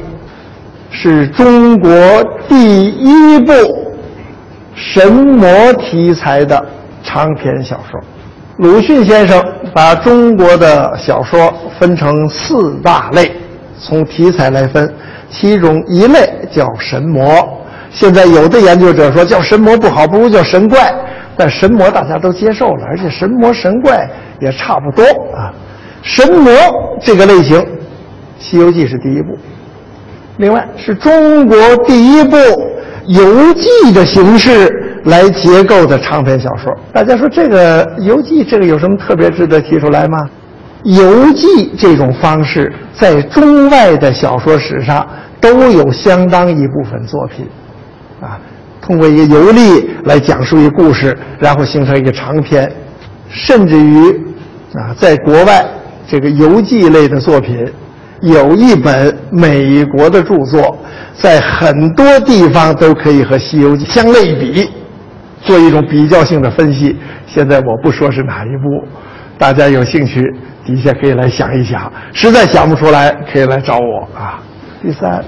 [0.90, 1.90] 是中国
[2.48, 3.52] 第一部
[4.74, 6.62] 神魔题材的
[7.02, 7.98] 长篇小说。
[8.58, 13.32] 鲁迅先生把中国的小说分成四大类，
[13.80, 14.92] 从题材来分，
[15.30, 17.24] 其中一类叫神魔。
[17.90, 20.92] 现在有的研究者说叫神魔不好，不如叫神怪。
[21.40, 24.04] 但神魔大家都接受了，而且神魔神怪
[24.40, 25.04] 也差不多
[25.36, 25.54] 啊。
[26.02, 26.52] 神魔
[27.00, 27.60] 这个类型，
[28.40, 29.38] 《西游记》是第一部，
[30.38, 31.56] 另外是中国
[31.86, 32.36] 第一部
[33.06, 36.76] 游记的形式来结构的长篇小说。
[36.92, 40.18] 大家说这个游记这个有什么特别值得提出来吗？
[40.82, 45.06] 游记这种方式在中外的小说史上
[45.40, 47.46] 都有相当一部分作品，
[48.20, 48.40] 啊，
[48.80, 52.70] 通过一个游历来讲述一个故事，然后形成一个长篇，
[53.28, 54.10] 甚至于
[54.74, 55.64] 啊，在国外。
[56.10, 57.70] 这个游记类的作品，
[58.22, 60.74] 有一本美国的著作，
[61.12, 64.70] 在很多地方都可以和《西游记》相类比，
[65.42, 66.96] 做一种比较性的分析。
[67.26, 68.88] 现在我不说是哪一部，
[69.36, 70.22] 大家有兴趣
[70.64, 74.42] 底下可以来想一想，实在想不出来可以来找我啊。
[74.80, 75.22] 第三，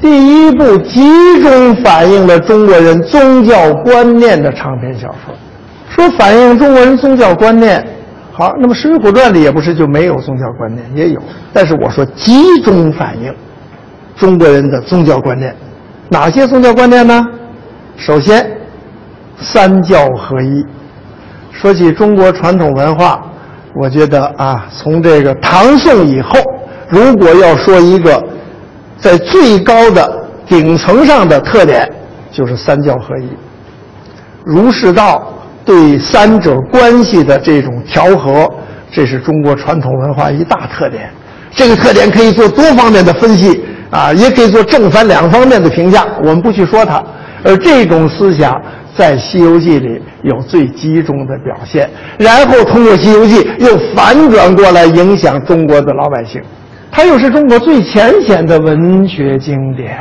[0.00, 1.02] 第一部集
[1.42, 5.34] 中反映了中国人宗教观念的长篇小说，
[5.88, 7.84] 说反映中国人宗教观念。
[8.32, 11.20] 好，那么《水浒传》里也不是就没有宗教观念，也有，
[11.52, 13.34] 但是我说集中反映
[14.16, 15.52] 中国人的宗教观念，
[16.08, 17.26] 哪些宗教观念呢？
[17.96, 18.48] 首先，
[19.40, 20.64] 三教合一。
[21.50, 23.20] 说起中国传统文化，
[23.74, 26.38] 我觉得啊，从这个唐宋以后，
[26.88, 28.22] 如果要说一个
[29.00, 31.88] 在最高的顶层上的特点，
[32.32, 33.28] 就是三教合一。
[34.44, 35.34] 儒释道。
[35.64, 38.48] 对三者关系的这种调和，
[38.90, 41.10] 这是中国传统文化一大特点。
[41.54, 46.06] 这个特点可以做多方面的分析啊，也可以做正反两方面的评价。
[46.20, 47.04] 我们不去说它，
[47.44, 48.58] 而这种思想
[48.96, 56.40] 在《西游记》里有最集中的表现，然后通过《西游记》又反转过来影响中国的老百姓。
[56.98, 59.96] 它又是中国最浅显的文学经典。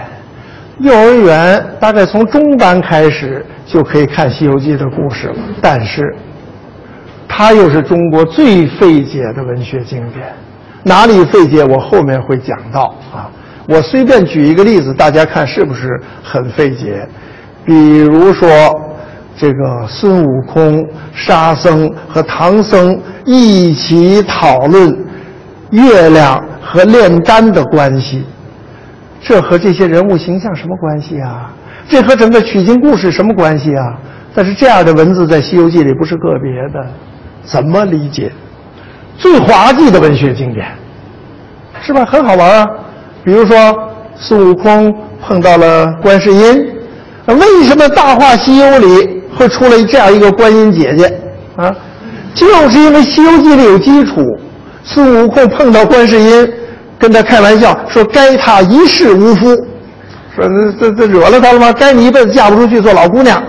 [0.80, 6.12] 幼儿园大概从中班开始就可以看《西游记》的故事了，但是，
[7.28, 10.34] 它又是中国最费解的文学经典。
[10.82, 11.64] 哪里费解？
[11.66, 13.30] 我后面会讲到啊。
[13.68, 17.08] 我随便举一个例子，大家看是不是很费解？
[17.64, 18.50] 比如说，
[19.38, 20.84] 这个孙悟空、
[21.14, 24.98] 沙僧和唐僧一起讨论
[25.72, 28.24] 月亮和炼丹的关系。
[29.22, 31.52] 这和这些人物形象什么关系啊？
[31.90, 33.98] 这和整个取经故事什么关系啊？
[34.34, 36.88] 但是这样的文字在《西游记》里不是个别的，
[37.44, 38.32] 怎么理解？
[39.18, 40.68] 最滑稽的文学经典，
[41.82, 42.06] 是吧？
[42.06, 42.68] 很好玩啊！
[43.24, 43.56] 比如说
[44.16, 46.68] 孙悟空碰到了观世音，
[47.26, 51.20] 为什么《大话西游》里会出来这样一个观音姐姐
[51.56, 51.76] 啊？
[52.36, 54.22] 就是因为《西游记》里有基础，
[54.88, 56.50] 孙悟空碰到观世音。
[57.00, 59.56] 跟他开玩笑说：“该他一世无夫，
[60.36, 60.44] 说
[60.80, 61.72] 这这惹了他了吗？
[61.72, 63.40] 该你一辈子嫁不出去做老姑娘。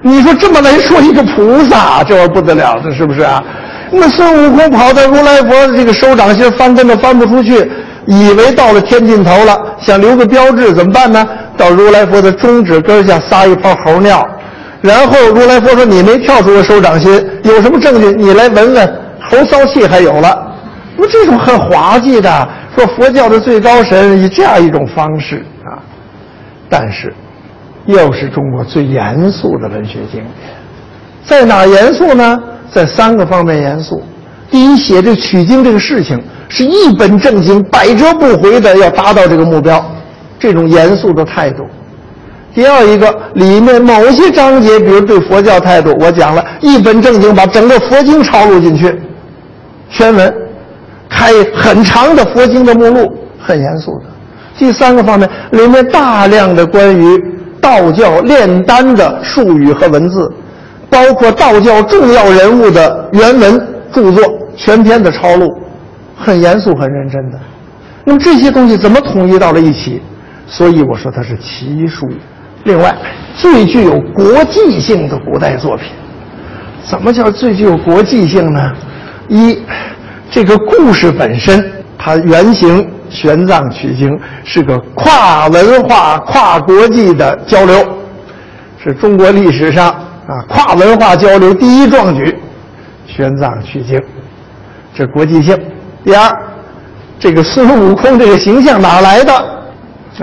[0.00, 3.44] 你说这么来说一个菩萨，这玩意不得了，这是不是啊？
[3.90, 7.70] 那孙悟空跑到如来佛的这个手掌心翻跟头翻不出去，
[8.06, 11.22] 以为到了天尽头了，想留个标志，怎么办呢？
[11.58, 14.26] 到如来佛的中指根下撒一泡猴尿，
[14.80, 18.06] 然后如来佛说：你没跳出我手掌心，有什么证据？
[18.16, 18.94] 你来闻闻，
[19.30, 20.45] 猴骚气还有了。
[20.96, 25.80] 那这种很滑稽的。”说佛教的最高神以这样一种方式啊，
[26.68, 27.10] 但是
[27.86, 30.26] 又是中国最严肃的文学经典，
[31.24, 32.38] 在哪严肃呢？
[32.70, 34.02] 在三个方面严肃。
[34.50, 39.82] 第一，写这取经这个事情是一本正经、百折不回的要达到这个目标，
[40.38, 41.62] 这种严肃的态度。
[42.54, 49.00] 第二一个，里面某些章节，比如对佛教态度，我讲了一本正经把整个佛经抄录进去，
[49.88, 50.45] 全文。
[51.16, 53.10] 开很长的佛经的目录，
[53.40, 54.04] 很严肃的。
[54.58, 57.18] 第三个方面，里面大量的关于
[57.58, 60.30] 道教炼丹的术语和文字，
[60.90, 64.22] 包括道教重要人物的原文著作
[64.54, 65.48] 全篇的抄录，
[66.14, 67.38] 很严肃、很认真的。
[68.04, 70.02] 那么这些东西怎么统一到了一起？
[70.46, 72.06] 所以我说它是奇书。
[72.64, 72.94] 另外，
[73.34, 75.86] 最具有国际性的古代作品，
[76.84, 78.60] 怎么叫最具有国际性呢？
[79.28, 79.58] 一。
[80.30, 81.64] 这个故事本身，
[81.96, 87.86] 它原型玄奘取经是个跨文化、跨国际的交流，
[88.82, 92.36] 是中国历史上啊跨文化交流第一壮举。
[93.06, 93.98] 玄奘取经，
[94.94, 95.56] 这国际性。
[96.04, 96.30] 第二，
[97.18, 99.32] 这个孙悟空这个形象哪来的？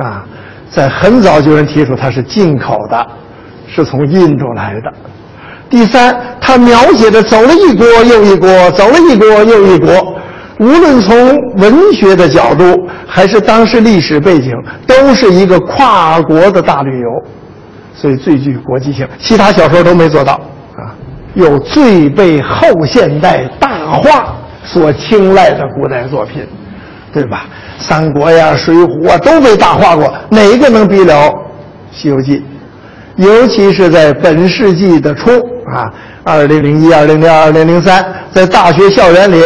[0.01, 0.25] 啊，
[0.69, 3.07] 在很早就有人提出他是进口的，
[3.67, 4.93] 是从印度来的。
[5.73, 10.15] 第三，他描写的走了一国又一国，走了一国又一国，
[10.59, 14.51] 无论从文学的角度还是当时历史背景，
[14.85, 17.09] 都是一个跨国的大旅游，
[17.95, 19.07] 所以最具国际性。
[19.17, 20.33] 其他小说都没做到
[20.77, 20.93] 啊，
[21.33, 26.45] 有最被后现代大化所青睐的古代作品，
[27.11, 27.47] 对吧？
[27.79, 31.15] 三国呀、水浒啊都被大化过，哪一个能比了
[31.91, 32.37] 《西游记》？
[33.17, 35.29] 尤其是在本世纪的初
[35.65, 35.91] 啊，
[36.23, 39.45] 二零零一、二零零二、二零零三，在大学校园里，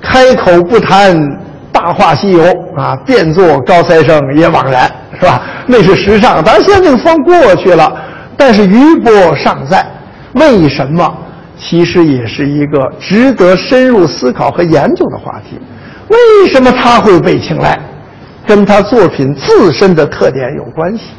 [0.00, 1.16] 开口不谈
[1.72, 2.44] 《大话西游》
[2.80, 4.88] 啊，变作高材生也枉然，
[5.18, 5.42] 是吧？
[5.66, 7.92] 那是时尚，咱现在这个风过去了，
[8.36, 9.84] 但是余波尚在。
[10.34, 11.12] 为什么？
[11.60, 15.58] 其实也是一个值得深入思考和研究的话题。
[16.08, 17.76] 为什么他会被青睐？
[18.46, 21.10] 跟他作品自身的特点有关系。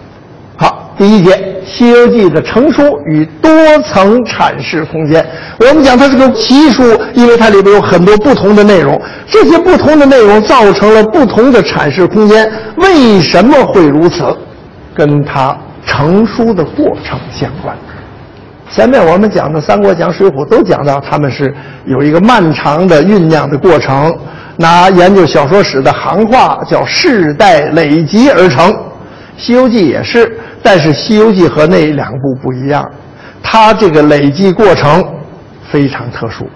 [0.60, 0.86] 好。
[0.98, 1.32] 第一节
[1.66, 3.50] 《西游记》的成书与多
[3.84, 5.26] 层阐释空间。
[5.58, 6.84] 我们讲它是个奇书，
[7.14, 12.46] 因为它里边有很多不同的内容，这些不同的内容造成了不同的阐释空间。
[12.76, 14.22] 为什么会如此？
[14.94, 17.74] 跟它成书的过程相关。
[18.70, 21.56] 前面我们讲的《三国》讲《水浒》都讲到，他们是
[21.86, 24.14] 有一个漫长的酝酿的过程。
[24.58, 28.70] 拿研究小说史的行话叫世代累积而成，
[29.38, 32.90] 《西游记》也是，但是《西游记》和那两部不一样，
[33.42, 35.04] 它这个累积过程
[35.72, 36.48] 非常特殊。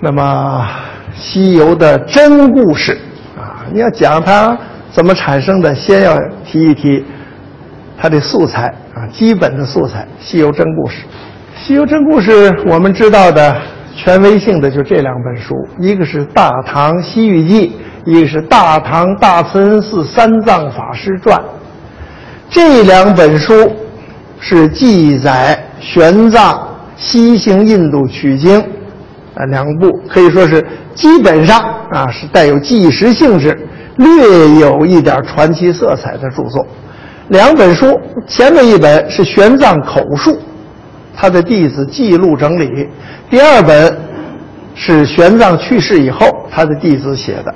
[0.00, 0.68] 那么，
[1.14, 2.98] 西游的真故事
[3.36, 4.56] 啊，你要讲它
[4.90, 7.04] 怎么产生的，先要提一提
[7.98, 11.02] 它的素材啊，基本的素材，《西游真故事》。
[11.66, 13.56] 《西游真故事》我们知道的。
[13.96, 17.68] 权威性的就这两本书，一个是《大唐西域记》，
[18.04, 21.38] 一个是《大唐大慈恩寺三藏法师传》。
[22.50, 23.72] 这两本书
[24.38, 26.58] 是记载玄奘
[26.96, 28.60] 西行印度取经
[29.34, 30.64] 啊两部，可以说是
[30.94, 31.58] 基本上
[31.90, 33.56] 啊是带有纪实性质，
[33.96, 36.66] 略有一点传奇色彩的著作。
[37.28, 40.38] 两本书前面一本是玄奘口述。
[41.16, 42.88] 他的弟子记录整理，
[43.30, 43.96] 第二本
[44.74, 47.54] 是玄奘去世以后他的弟子写的。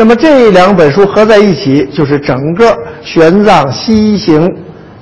[0.00, 2.72] 那么这两本书合在一起，就是整个
[3.02, 4.48] 玄奘西行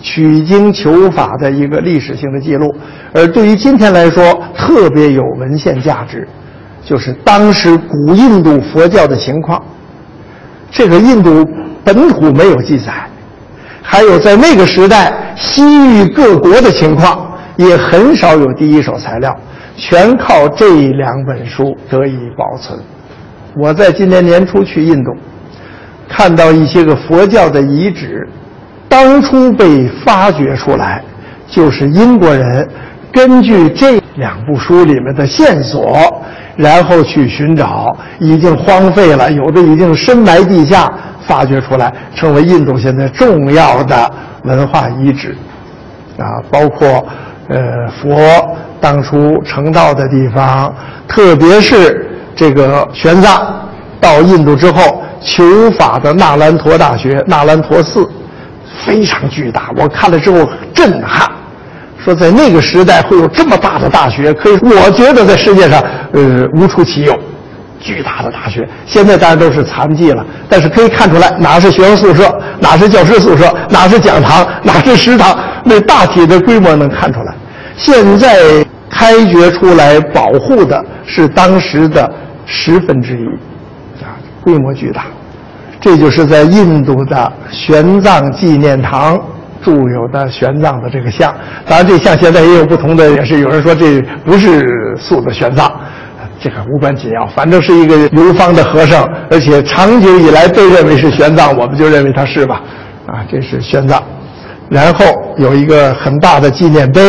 [0.01, 2.74] 取经求法的一个历史性的记录。
[3.12, 6.26] 而对于今天来说，特别有文献价值，
[6.82, 9.62] 就是当时古印度佛教的情况。
[10.70, 11.47] 这个印度
[11.84, 13.07] 本土没有记载，
[13.82, 17.36] 还有在那个时代西域各国的情况。
[17.59, 19.34] 也很少有第一手材料，
[19.76, 22.78] 全靠这两本书得以保存。
[23.59, 25.11] 我在今年年初去印度，
[26.07, 28.28] 看到一些个佛教的遗址，
[28.88, 31.02] 当初被发掘出来，
[31.48, 32.68] 就是英国人
[33.11, 36.22] 根据这两部书里面的线索，
[36.54, 40.92] 然后去寻找，已经荒废了，有的已经深埋地下，
[41.26, 45.34] 发掘出来，成为印度现在重要的文化遗址，
[46.18, 47.07] 啊，包括。
[47.48, 48.18] 呃，佛
[48.80, 50.74] 当初成道的地方，
[51.07, 52.05] 特别是
[52.37, 53.41] 这个玄奘
[54.01, 58.09] 到印度之后求法的那兰陀大学、那兰陀寺，
[58.84, 59.70] 非常巨大。
[59.76, 61.26] 我看了之后震撼，
[62.05, 65.82] 说在那个时代会有这么大的大学，可以我觉得在世界上
[66.12, 67.18] 呃无出其右，
[67.80, 68.68] 巨大的大学。
[68.84, 77.34] 现在当然都是残迹了，但是可以看出来哪是学生宿舍，哪是教师宿舍，哪是讲堂，哪是食堂，那大体的规模能看出来。
[77.76, 78.37] 现在
[78.89, 82.11] 开掘出来保护的是当时的
[82.47, 83.26] 十分之一，
[84.03, 85.07] 啊，规模巨大。
[85.80, 89.20] 这就是在印度的玄奘纪念堂
[89.62, 91.34] 铸有的玄奘的这个像。
[91.68, 95.70] 当然，这像现在也有不同的，也是有人说这不是塑的玄奘，
[96.40, 97.26] 这个无关紧要。
[97.26, 102.62] 反正是一个流芳的和尚，而且长久以来被认为是玄奘，我们就认为他是吧？
[103.07, 104.01] 啊，这是玄奘。
[104.68, 105.05] 然后
[105.36, 107.01] 有一个很大的纪念碑。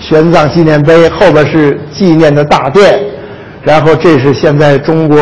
[0.00, 2.98] 玄奘纪念碑后边是纪念的大殿，
[3.62, 5.18] 然后这是现在中国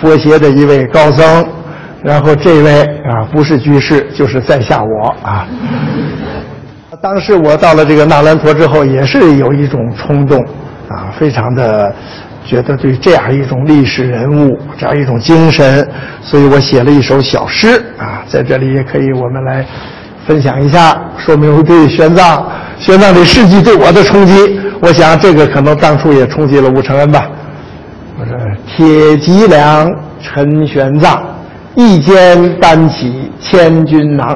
[0.00, 1.46] 佛协的一位高僧，
[2.02, 5.46] 然后这位啊不是居士就是在下我啊。
[7.02, 10.40] 当时我到了这个纳兰陀之后，也是有一种冲动
[10.88, 11.94] 啊，非常的
[12.44, 15.86] 觉得对这样一种历史人物这样一种精神，
[16.22, 19.64] 所以我写了一首小诗啊，在这里也可以我们来
[20.26, 22.42] 分享一下，说明对玄奘。
[22.78, 27.26] 玄奘的事迹对我的冲击，我想这个可能当初也冲击了吴承恩吧。
[28.18, 28.34] 我说
[28.66, 29.90] ：“铁脊梁
[30.22, 31.20] 陈玄奘，
[31.74, 34.28] 一肩担起千钧囊。”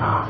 [0.00, 0.26] 啊，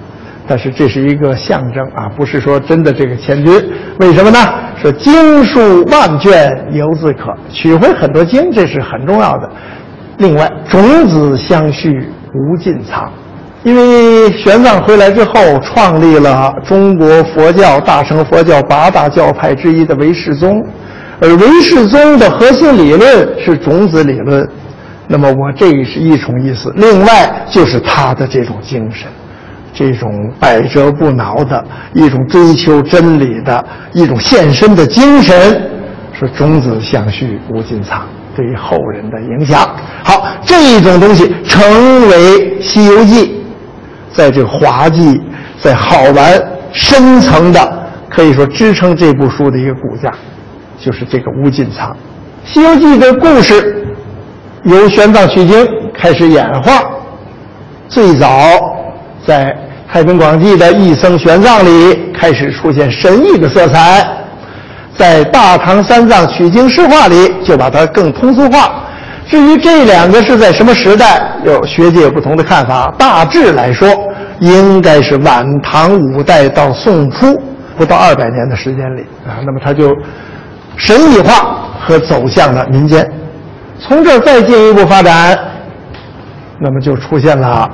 [0.47, 3.55] 但是这是一个象征啊，不是说真的这个千钧。
[4.01, 4.39] 为什么呢？
[4.83, 9.49] 说经书万卷犹自可，取回很多经，这是很重要的。
[10.19, 13.09] 另外，种子相续无尽藏。
[13.63, 20.61] 因为玄奘回来之后，创立了中国佛教大乘佛教八大教派之一的唯识宗，
[21.21, 24.49] 而唯识宗的核心理论是种子理论。
[25.09, 29.09] 那么我这是一重意思，另外就是他的这种精神，
[29.73, 30.11] 这种
[30.41, 31.65] 百折不挠的
[31.95, 35.63] 一种追求真理的一种献身的精神，
[36.13, 38.03] 是种子相续无尽藏，
[38.35, 39.61] 对于后人的影响。
[40.03, 41.63] 好，这一种东西成
[42.09, 43.27] 为《西游记》。
[44.13, 45.21] 在这滑稽、
[45.61, 46.43] 在好玩、
[46.73, 50.11] 深层的，可以说支撑这部书的一个骨架，
[50.79, 51.91] 就是这个无尽藏。
[52.45, 53.87] 《西游记》的故事
[54.65, 56.83] 由玄奘取经开始演化，
[57.89, 58.29] 最早
[59.27, 59.57] 在
[59.91, 64.07] 太平广记的一僧玄奘里开始出现神异的色彩，
[64.97, 68.83] 在大唐三藏取经诗话里就把它更通俗化。
[69.29, 72.95] 至于这两个是在什么时代，有学界有不同的看法。
[72.97, 73.89] 大致来说，
[74.39, 77.37] 应该是晚唐五代到宋初，
[77.77, 79.43] 不到二百年的时间里啊。
[79.45, 79.93] 那么它就
[80.77, 83.11] 神异化和走向了民间。
[83.79, 85.39] 从这儿再进一步发展，
[86.59, 87.71] 那么就出现了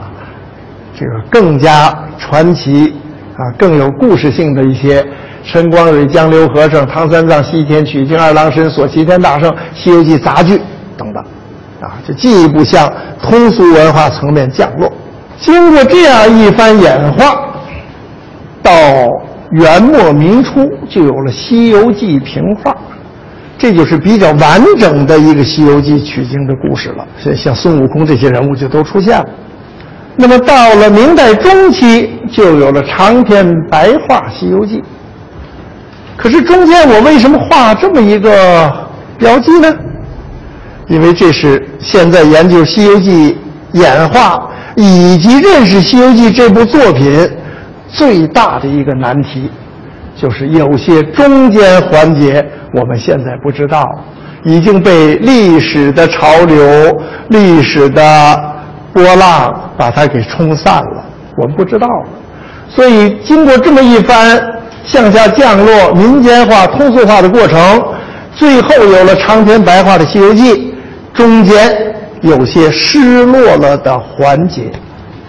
[0.98, 2.94] 这个更加传奇
[3.36, 5.04] 啊、更有故事性的一些
[5.44, 10.60] 陈光蕊、江流和尚、唐三藏西天取经、二郎神锁齐天大圣、《西游记》杂剧
[10.96, 11.24] 等等，
[11.80, 14.92] 啊，就进一步向通俗文化层面降落。
[15.38, 17.34] 经过这样一番演化，
[18.62, 18.72] 到
[19.52, 22.76] 元末明初就有了《西游记》平话。
[23.62, 29.24] 这就是比较完整的一个《西游记》取经的故事了，像像孙悟空这些人物就都出现了。
[30.16, 34.78] 那么到了明代中期，就有了长篇白话《西游记》。
[36.16, 38.68] 可是中间我为什么画这么一个
[39.16, 39.72] 标记呢？
[40.88, 43.32] 因为这是现在研究《西游记》
[43.80, 47.30] 演化以及认识《西游记》这部作品
[47.86, 49.48] 最大的一个难题。
[50.14, 53.86] 就是有些中间环节我们现在不知道，
[54.44, 58.02] 已经被历史的潮流、历史的
[58.92, 61.04] 波浪把它给冲散了，
[61.36, 61.86] 我们不知道。
[62.68, 64.40] 所以经过这么一番
[64.84, 67.82] 向下降落、民间化、通俗化的过程，
[68.34, 70.54] 最后有了长篇白话的《西游记》，
[71.12, 71.70] 中间
[72.22, 74.72] 有些失落了的环节，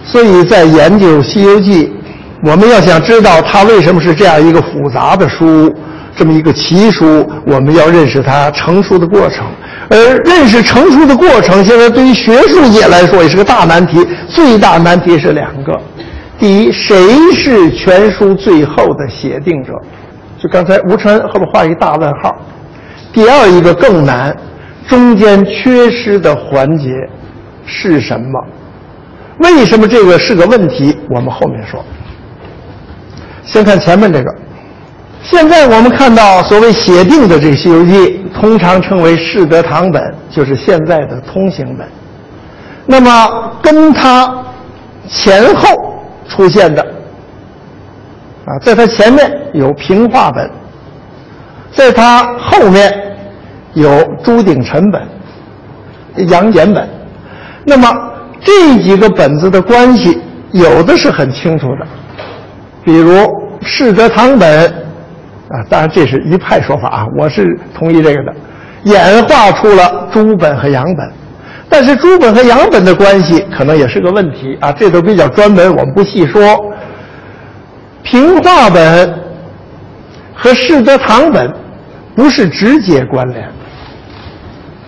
[0.05, 1.85] 所以在研究《西游记》。
[2.45, 5.73] 我们要想知道它为什么是这样一个复杂的书，
[6.16, 9.45] 这么一个奇书，我们要认识它成熟的过程。
[9.89, 14.07] 而认识成熟的过程，现在对于学术界来说也是个大难题。
[14.28, 15.80] 最大难题是两个：
[16.39, 16.95] 第一，谁
[17.34, 19.74] 是全书最后的写定者？
[20.41, 22.36] 就刚才吴晨后面画一大问号。
[23.11, 24.36] 第二一个更难，
[24.88, 26.89] 中间缺失的环节
[27.66, 28.43] 是什么？
[29.39, 30.97] 为什么这个是个问题？
[31.09, 31.84] 我们后面说。
[33.43, 34.36] 先看前面这个，
[35.24, 41.88] 现在我们看到所谓写定的这《西游记》，通常称为世德堂本，就是现在的通行本。
[42.86, 44.43] 那么跟它
[45.07, 45.69] 前后
[46.28, 46.82] 出现的，
[48.45, 50.51] 啊，在它前面有平话本，
[51.74, 52.93] 在它后面
[53.74, 55.01] 有朱鼎臣本、
[56.28, 56.86] 杨戬本。
[57.65, 57.89] 那么
[58.41, 60.21] 这几个本子的关系，
[60.51, 61.88] 有的是很清楚的。
[62.84, 63.26] 比如
[63.61, 64.74] 世德堂本，
[65.49, 68.33] 啊，当然这是一派说法啊，我是同意这个的，
[68.83, 71.11] 演化出了朱本和杨本，
[71.69, 76.41] 但是朱本和杨本的关系可能也是个问题啊，这都比较专门，我们不细说。
[78.03, 79.13] 平话本
[80.33, 81.51] 和世德堂本
[82.15, 83.47] 不是直接关联，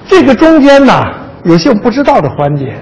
[0.08, 1.03] 这个中间呢
[1.43, 2.74] 有些不知道的环节，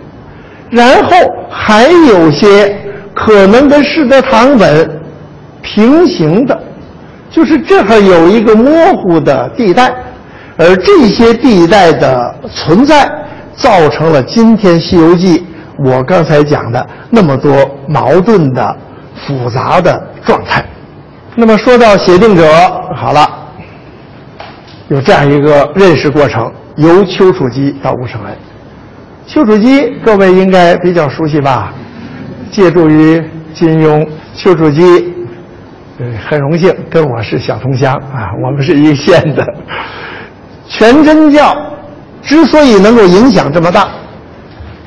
[0.70, 1.16] 然后
[1.50, 2.78] 还有些
[3.16, 5.02] 可能跟世德堂本。
[5.66, 6.63] 平行的，
[7.34, 9.92] 就是这儿有一个模糊的地带，
[10.56, 13.12] 而这些地带的存在，
[13.56, 15.40] 造成了今天《西游记》
[15.80, 18.78] 我刚才讲的那么多矛盾的、
[19.26, 20.64] 复杂的状态。
[21.36, 22.46] 那么说到写定者，
[22.96, 23.28] 好了，
[24.90, 28.38] 有这样一个认识过程：由丘处机到吴承恩。
[29.26, 31.74] 丘处机各位应该比较熟悉吧？
[32.52, 33.20] 借助于
[33.56, 35.13] 金庸，丘处机。
[36.28, 39.46] 很荣幸跟我是小同乡啊，我们是一个县的。
[40.68, 41.56] 全真教
[42.22, 43.88] 之所以能够影响这么大，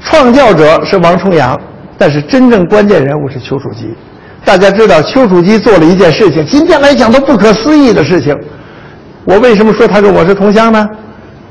[0.03, 1.59] 创教者是王重阳，
[1.97, 3.95] 但是真正关键人物是丘处机。
[4.45, 8.37] 大家知道丘处机做了一件事情，今天来讲都不可思议的事情。
[9.25, 10.89] 我为什么说他跟我是同乡呢？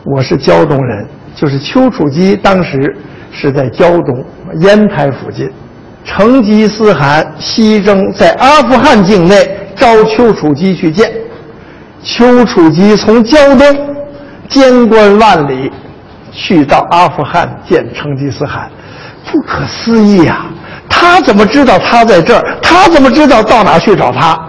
[0.03, 2.95] 我是胶东人，就是丘处机当时
[3.31, 4.25] 是在胶东
[4.61, 5.49] 烟台附近。
[6.05, 11.11] 成吉思汗西征，在阿富汗境内召丘处机去见。
[12.03, 13.95] 丘处机从胶东
[14.47, 15.71] 监关万里，
[16.31, 18.69] 去到阿富汗见成吉思汗，
[19.31, 20.45] 不可思议啊！
[20.87, 22.57] 他怎么知道他在这儿？
[22.61, 24.39] 他怎么知道到哪去找他？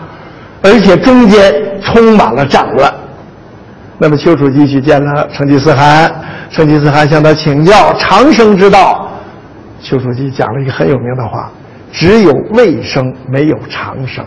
[0.62, 2.92] 而且中间充满了战乱。
[3.98, 6.12] 那么丘处机去见了成吉思汗，
[6.50, 9.05] 成吉思汗向他请教长生之道。
[9.80, 11.50] 丘处机讲了一个很有名的话
[11.92, 14.24] ：“只有卫生，没有长生。”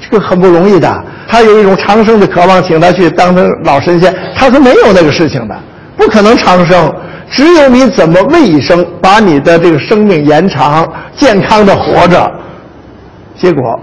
[0.00, 1.04] 这个很不容易的。
[1.28, 4.14] 他有一种长生的渴望，请他去当成老神仙。
[4.34, 5.58] 他说没有那个事情的，
[5.96, 6.92] 不可能长生。
[7.28, 12.28] 只有你怎么卫生，把你的这个生命延长，健康的活着，
[13.36, 13.78] 结果，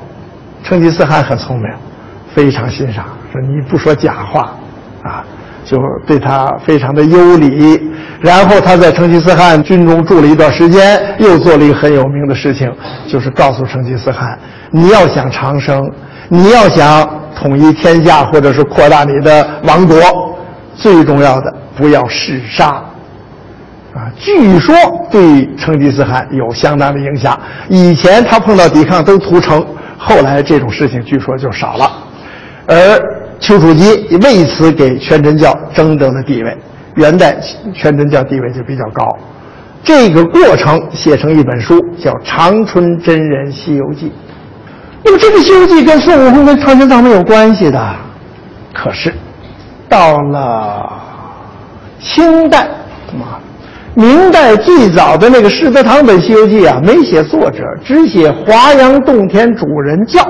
[0.63, 1.71] 成吉思汗很聪明，
[2.34, 4.53] 非常欣赏，说你不说假话，
[5.03, 5.23] 啊，
[5.63, 7.80] 就对他非常的优礼。
[8.20, 12.72] 然后他在成吉思汗军中住了一段时间，又做了一个很有名的事情，
[13.07, 14.38] 就是告诉成吉思汗，
[14.72, 15.89] 你要想长生，
[16.28, 19.97] 你要想统一天下，或者是扩大你的王国，
[20.76, 22.84] 最重要的不要嗜杀。
[23.93, 24.76] 啊，据说
[25.11, 27.39] 对成吉思汗有相当的影响。
[27.70, 29.65] 以前他碰到抵抗都屠城，
[29.97, 31.91] 后来这种事情据说就少了。
[32.68, 32.76] 而
[33.39, 36.57] 丘处机为此给全真教争得了地位，
[36.97, 37.35] 元代
[37.73, 39.07] 全真教地位就比较高。
[39.83, 44.07] 这个过程写成一本书，叫《长春真人西游记》。
[45.03, 47.95] 那么这个《西游记》跟孙悟空跟唐玄奘没有关系的，
[48.73, 49.13] 可是
[49.87, 50.91] 到了
[51.99, 52.67] 清代，
[53.13, 53.39] 啊。
[53.93, 60.21] 明代最早的那个世德堂本《西游记》啊，没写作者，只写华阳洞天主人教。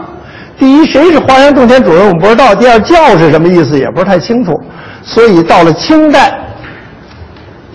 [0.58, 4.58] 第一，谁是华阳洞天主人，我们不知道；第二，教是什么意思，也不是太清楚。
[5.04, 6.40] 所以到了清代，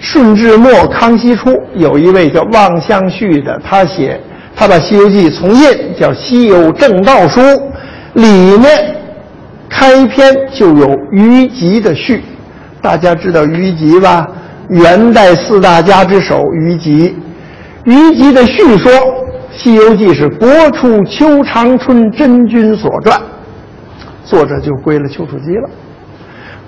[0.02, 4.20] 顺治末、康熙初，有一位叫望相旭的，他写，
[4.56, 5.64] 他把《西游记》重印，
[5.96, 7.40] 叫《西游正道书》，
[8.14, 8.96] 里面
[9.70, 12.20] 开篇就有虞吉的序。
[12.82, 14.28] 大家知道虞吉吧？
[14.70, 17.14] 元代四大家之首虞吉，
[17.84, 18.90] 虞吉的序说
[19.52, 23.16] 《西游记》是国初邱长春真君所撰，
[24.24, 25.70] 作者就归了丘处机了。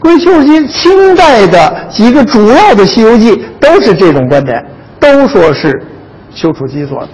[0.05, 4.63] 归丘处机，清代的几个主要的《西游记》都是这种观点，
[5.01, 5.83] 都说是
[6.35, 7.09] 丘处机做的。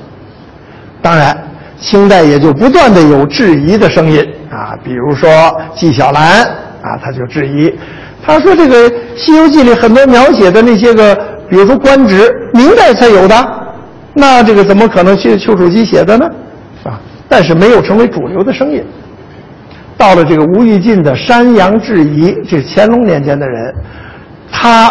[1.00, 1.36] 当然，
[1.80, 4.18] 清代也就不断的有质疑的声音
[4.50, 5.30] 啊，比如说
[5.72, 6.42] 纪晓岚
[6.82, 7.72] 啊，他就质疑。
[8.26, 11.14] 他说：“这个《西游记》里很多描写的那些个，
[11.48, 13.34] 比如说官职，明代才有的，
[14.14, 16.26] 那这个怎么可能是丘处机写的呢？
[16.82, 17.00] 啊！
[17.28, 18.84] 但是没有成为主流的声音。
[20.00, 23.74] 到了这个吴玉进的《山阳质疑》，这是乾隆年间的人，
[24.50, 24.90] 他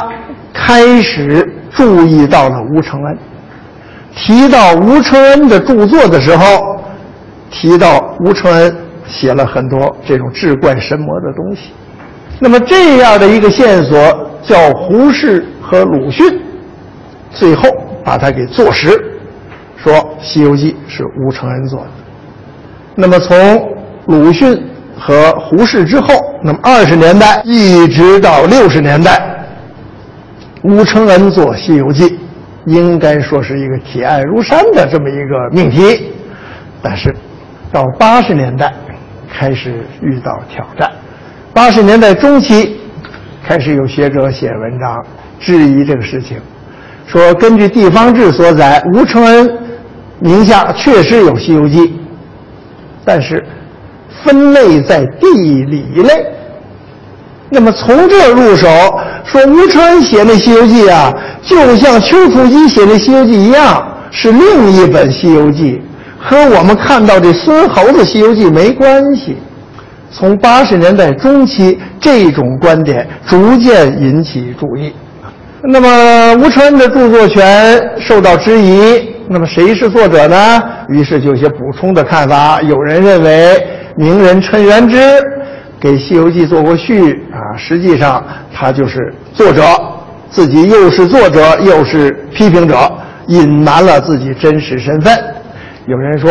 [0.54, 3.18] 开始注意到了吴承恩。
[4.16, 6.80] 提到吴承恩的著作的时候，
[7.50, 8.76] 提到吴承恩
[9.08, 11.72] 写了很多这种志怪神魔的东西。”
[12.40, 13.98] 那么这样的一个线索
[14.44, 16.40] 叫胡适和鲁迅，
[17.32, 17.64] 最后
[18.06, 18.90] 把它给坐实，
[19.76, 19.92] 说
[20.22, 21.90] 《西游记》是吴承恩做的。
[22.94, 23.36] 那么从
[24.06, 24.56] 鲁迅
[25.00, 29.20] 和胡适之后，那么二十年代一直到六十年代，
[30.64, 32.10] 吴承恩做《西游记》，
[32.66, 36.12] 应该说是一个铁案如山的这么一个命题。
[36.82, 37.16] 但是
[37.72, 38.74] 到八十年代
[39.32, 40.92] 开始遇到挑战。
[41.54, 42.78] 八十年代中期，
[43.46, 45.06] 开始有学者写文章
[45.40, 46.38] 质疑这个事情，
[47.06, 49.50] 说根据地方志所载，吴承恩
[50.20, 51.88] 名下确实有《西游记》，
[53.04, 53.44] 但是
[54.24, 55.28] 分类在地
[55.66, 56.26] 理类。
[57.50, 58.68] 那么从这入手，
[59.26, 61.12] 说吴承恩写那《西游记》啊，
[61.44, 65.74] 就像丘处机写那《西游记》一样，是另一本《西游记》，
[66.20, 69.38] 和我们看到的孙猴子《西游记》没关系。
[70.12, 74.92] 从八十年代中期，这种观点逐渐引起注意。
[75.64, 80.64] 那么吴承恩的著作权受到质疑，那么谁是作者呢？
[80.88, 82.62] 于是就有些补充的看法。
[82.62, 83.62] 有人认为
[84.00, 84.98] 名人陈元之
[85.78, 89.62] 给《西游记》做过序啊，实际上他就是作者，
[90.30, 92.90] 自己又是作者又是批评者，
[93.28, 95.14] 隐瞒了自己真实身份。
[95.86, 96.30] 有人说。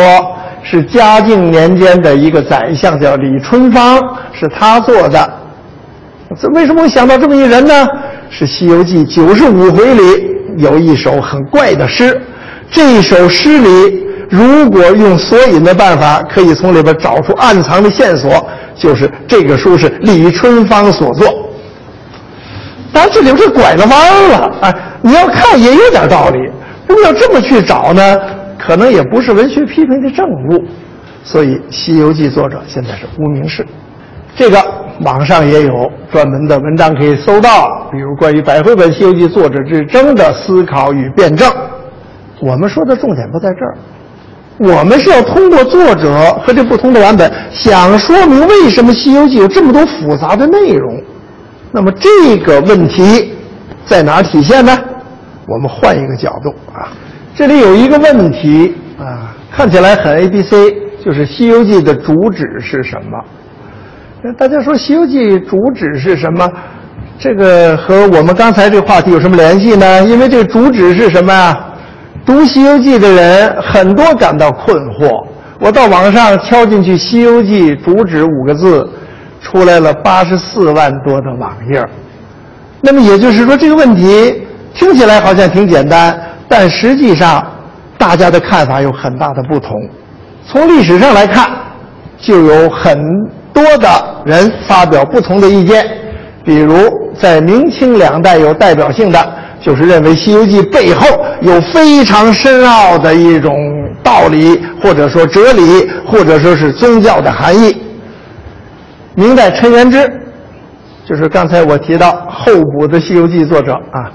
[0.60, 3.96] 是嘉靖年间的一个宰相，叫李春芳，
[4.32, 5.32] 是他做的。
[6.38, 7.86] 这为什么会想到这么一人呢？
[8.28, 10.02] 是《西游记》九十五回里
[10.58, 12.20] 有一首很怪的诗，
[12.70, 21.26] 这首诗里如果用索引的办法，可以从里边找出暗藏的线索，就是这个书是李春芳所作。
[22.92, 26.38] 当然这里边是拐了弯了，哎，你要看也有点道理。
[26.86, 28.02] 如果要这么去找呢？
[28.58, 30.64] 可能也不是文学批评的正物，
[31.22, 33.64] 所以《西游记》作者现在是无名氏。
[34.36, 34.62] 这个
[35.02, 41.48] 网上也有专门的文章可以搜到，比如关于百回本《西游记》作者之争的思考与辩证。
[42.40, 43.78] 我们说的重点不在这儿，
[44.58, 51.00] 我们是要通过作者和这不同的版本，想说明为什么《西游记》有这么多复杂的内容。
[51.70, 53.32] 那么这个问题
[53.84, 54.76] 在哪体现呢？
[55.46, 56.88] 我们换一个角度啊。
[57.36, 60.56] 这里有一个问题啊，看起来很 A B C，
[61.04, 63.16] 就是《西游记》的主旨是什么？
[64.22, 66.50] 那大家说《西游记》主旨是什么？
[67.16, 70.04] 这个和我们刚才这个话题有什么联系呢？
[70.04, 71.67] 因为这个主旨是什么呀？
[72.28, 75.26] 读《西游记》的人很多感到困惑，
[75.58, 78.86] 我到网上敲进去《西游记》主旨五个字，
[79.40, 81.82] 出来了八十四万多的网页。
[82.82, 84.42] 那么也就是说，这个问题
[84.74, 87.42] 听起来好像挺简单，但实际上
[87.96, 89.80] 大家的看法有很大的不同。
[90.46, 91.48] 从历史上来看，
[92.18, 92.94] 就有很
[93.54, 93.88] 多的
[94.26, 95.82] 人发表不同的意见。
[96.44, 99.18] 比如在明清两代有代表性的，
[99.68, 101.06] 就是认为《西游记》背后
[101.42, 103.54] 有非常深奥的一种
[104.02, 107.76] 道理，或者说哲理，或者说是宗教的含义。
[109.14, 110.10] 明代陈元之。
[111.06, 114.10] 就是刚才我提到后补的《西游记》作者啊，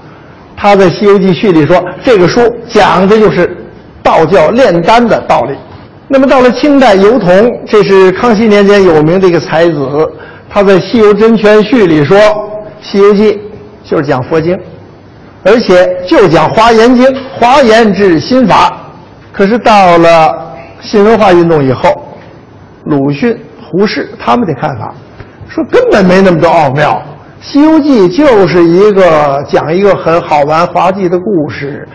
[0.56, 3.56] 他在《西游记序》里说，这个书讲的就是
[4.02, 5.56] 道教炼丹的道理。
[6.08, 9.88] 那么到了清代，尤同，这是康熙年间有名的一个才子，
[10.50, 12.18] 他在《西游真全序》里说，
[12.80, 13.32] 《西游记》
[13.88, 14.58] 就是讲佛经，
[15.44, 17.06] 而且就讲华严经，
[17.38, 18.80] 华严之心法。
[19.30, 20.34] 可是到了
[20.80, 21.90] 新文化运动以后，
[22.84, 24.94] 鲁迅、胡适他们的看法。
[25.48, 27.00] 说根本没那么多奥妙，
[27.44, 31.86] 《西游记》就是一个讲一个很好玩滑稽的故事。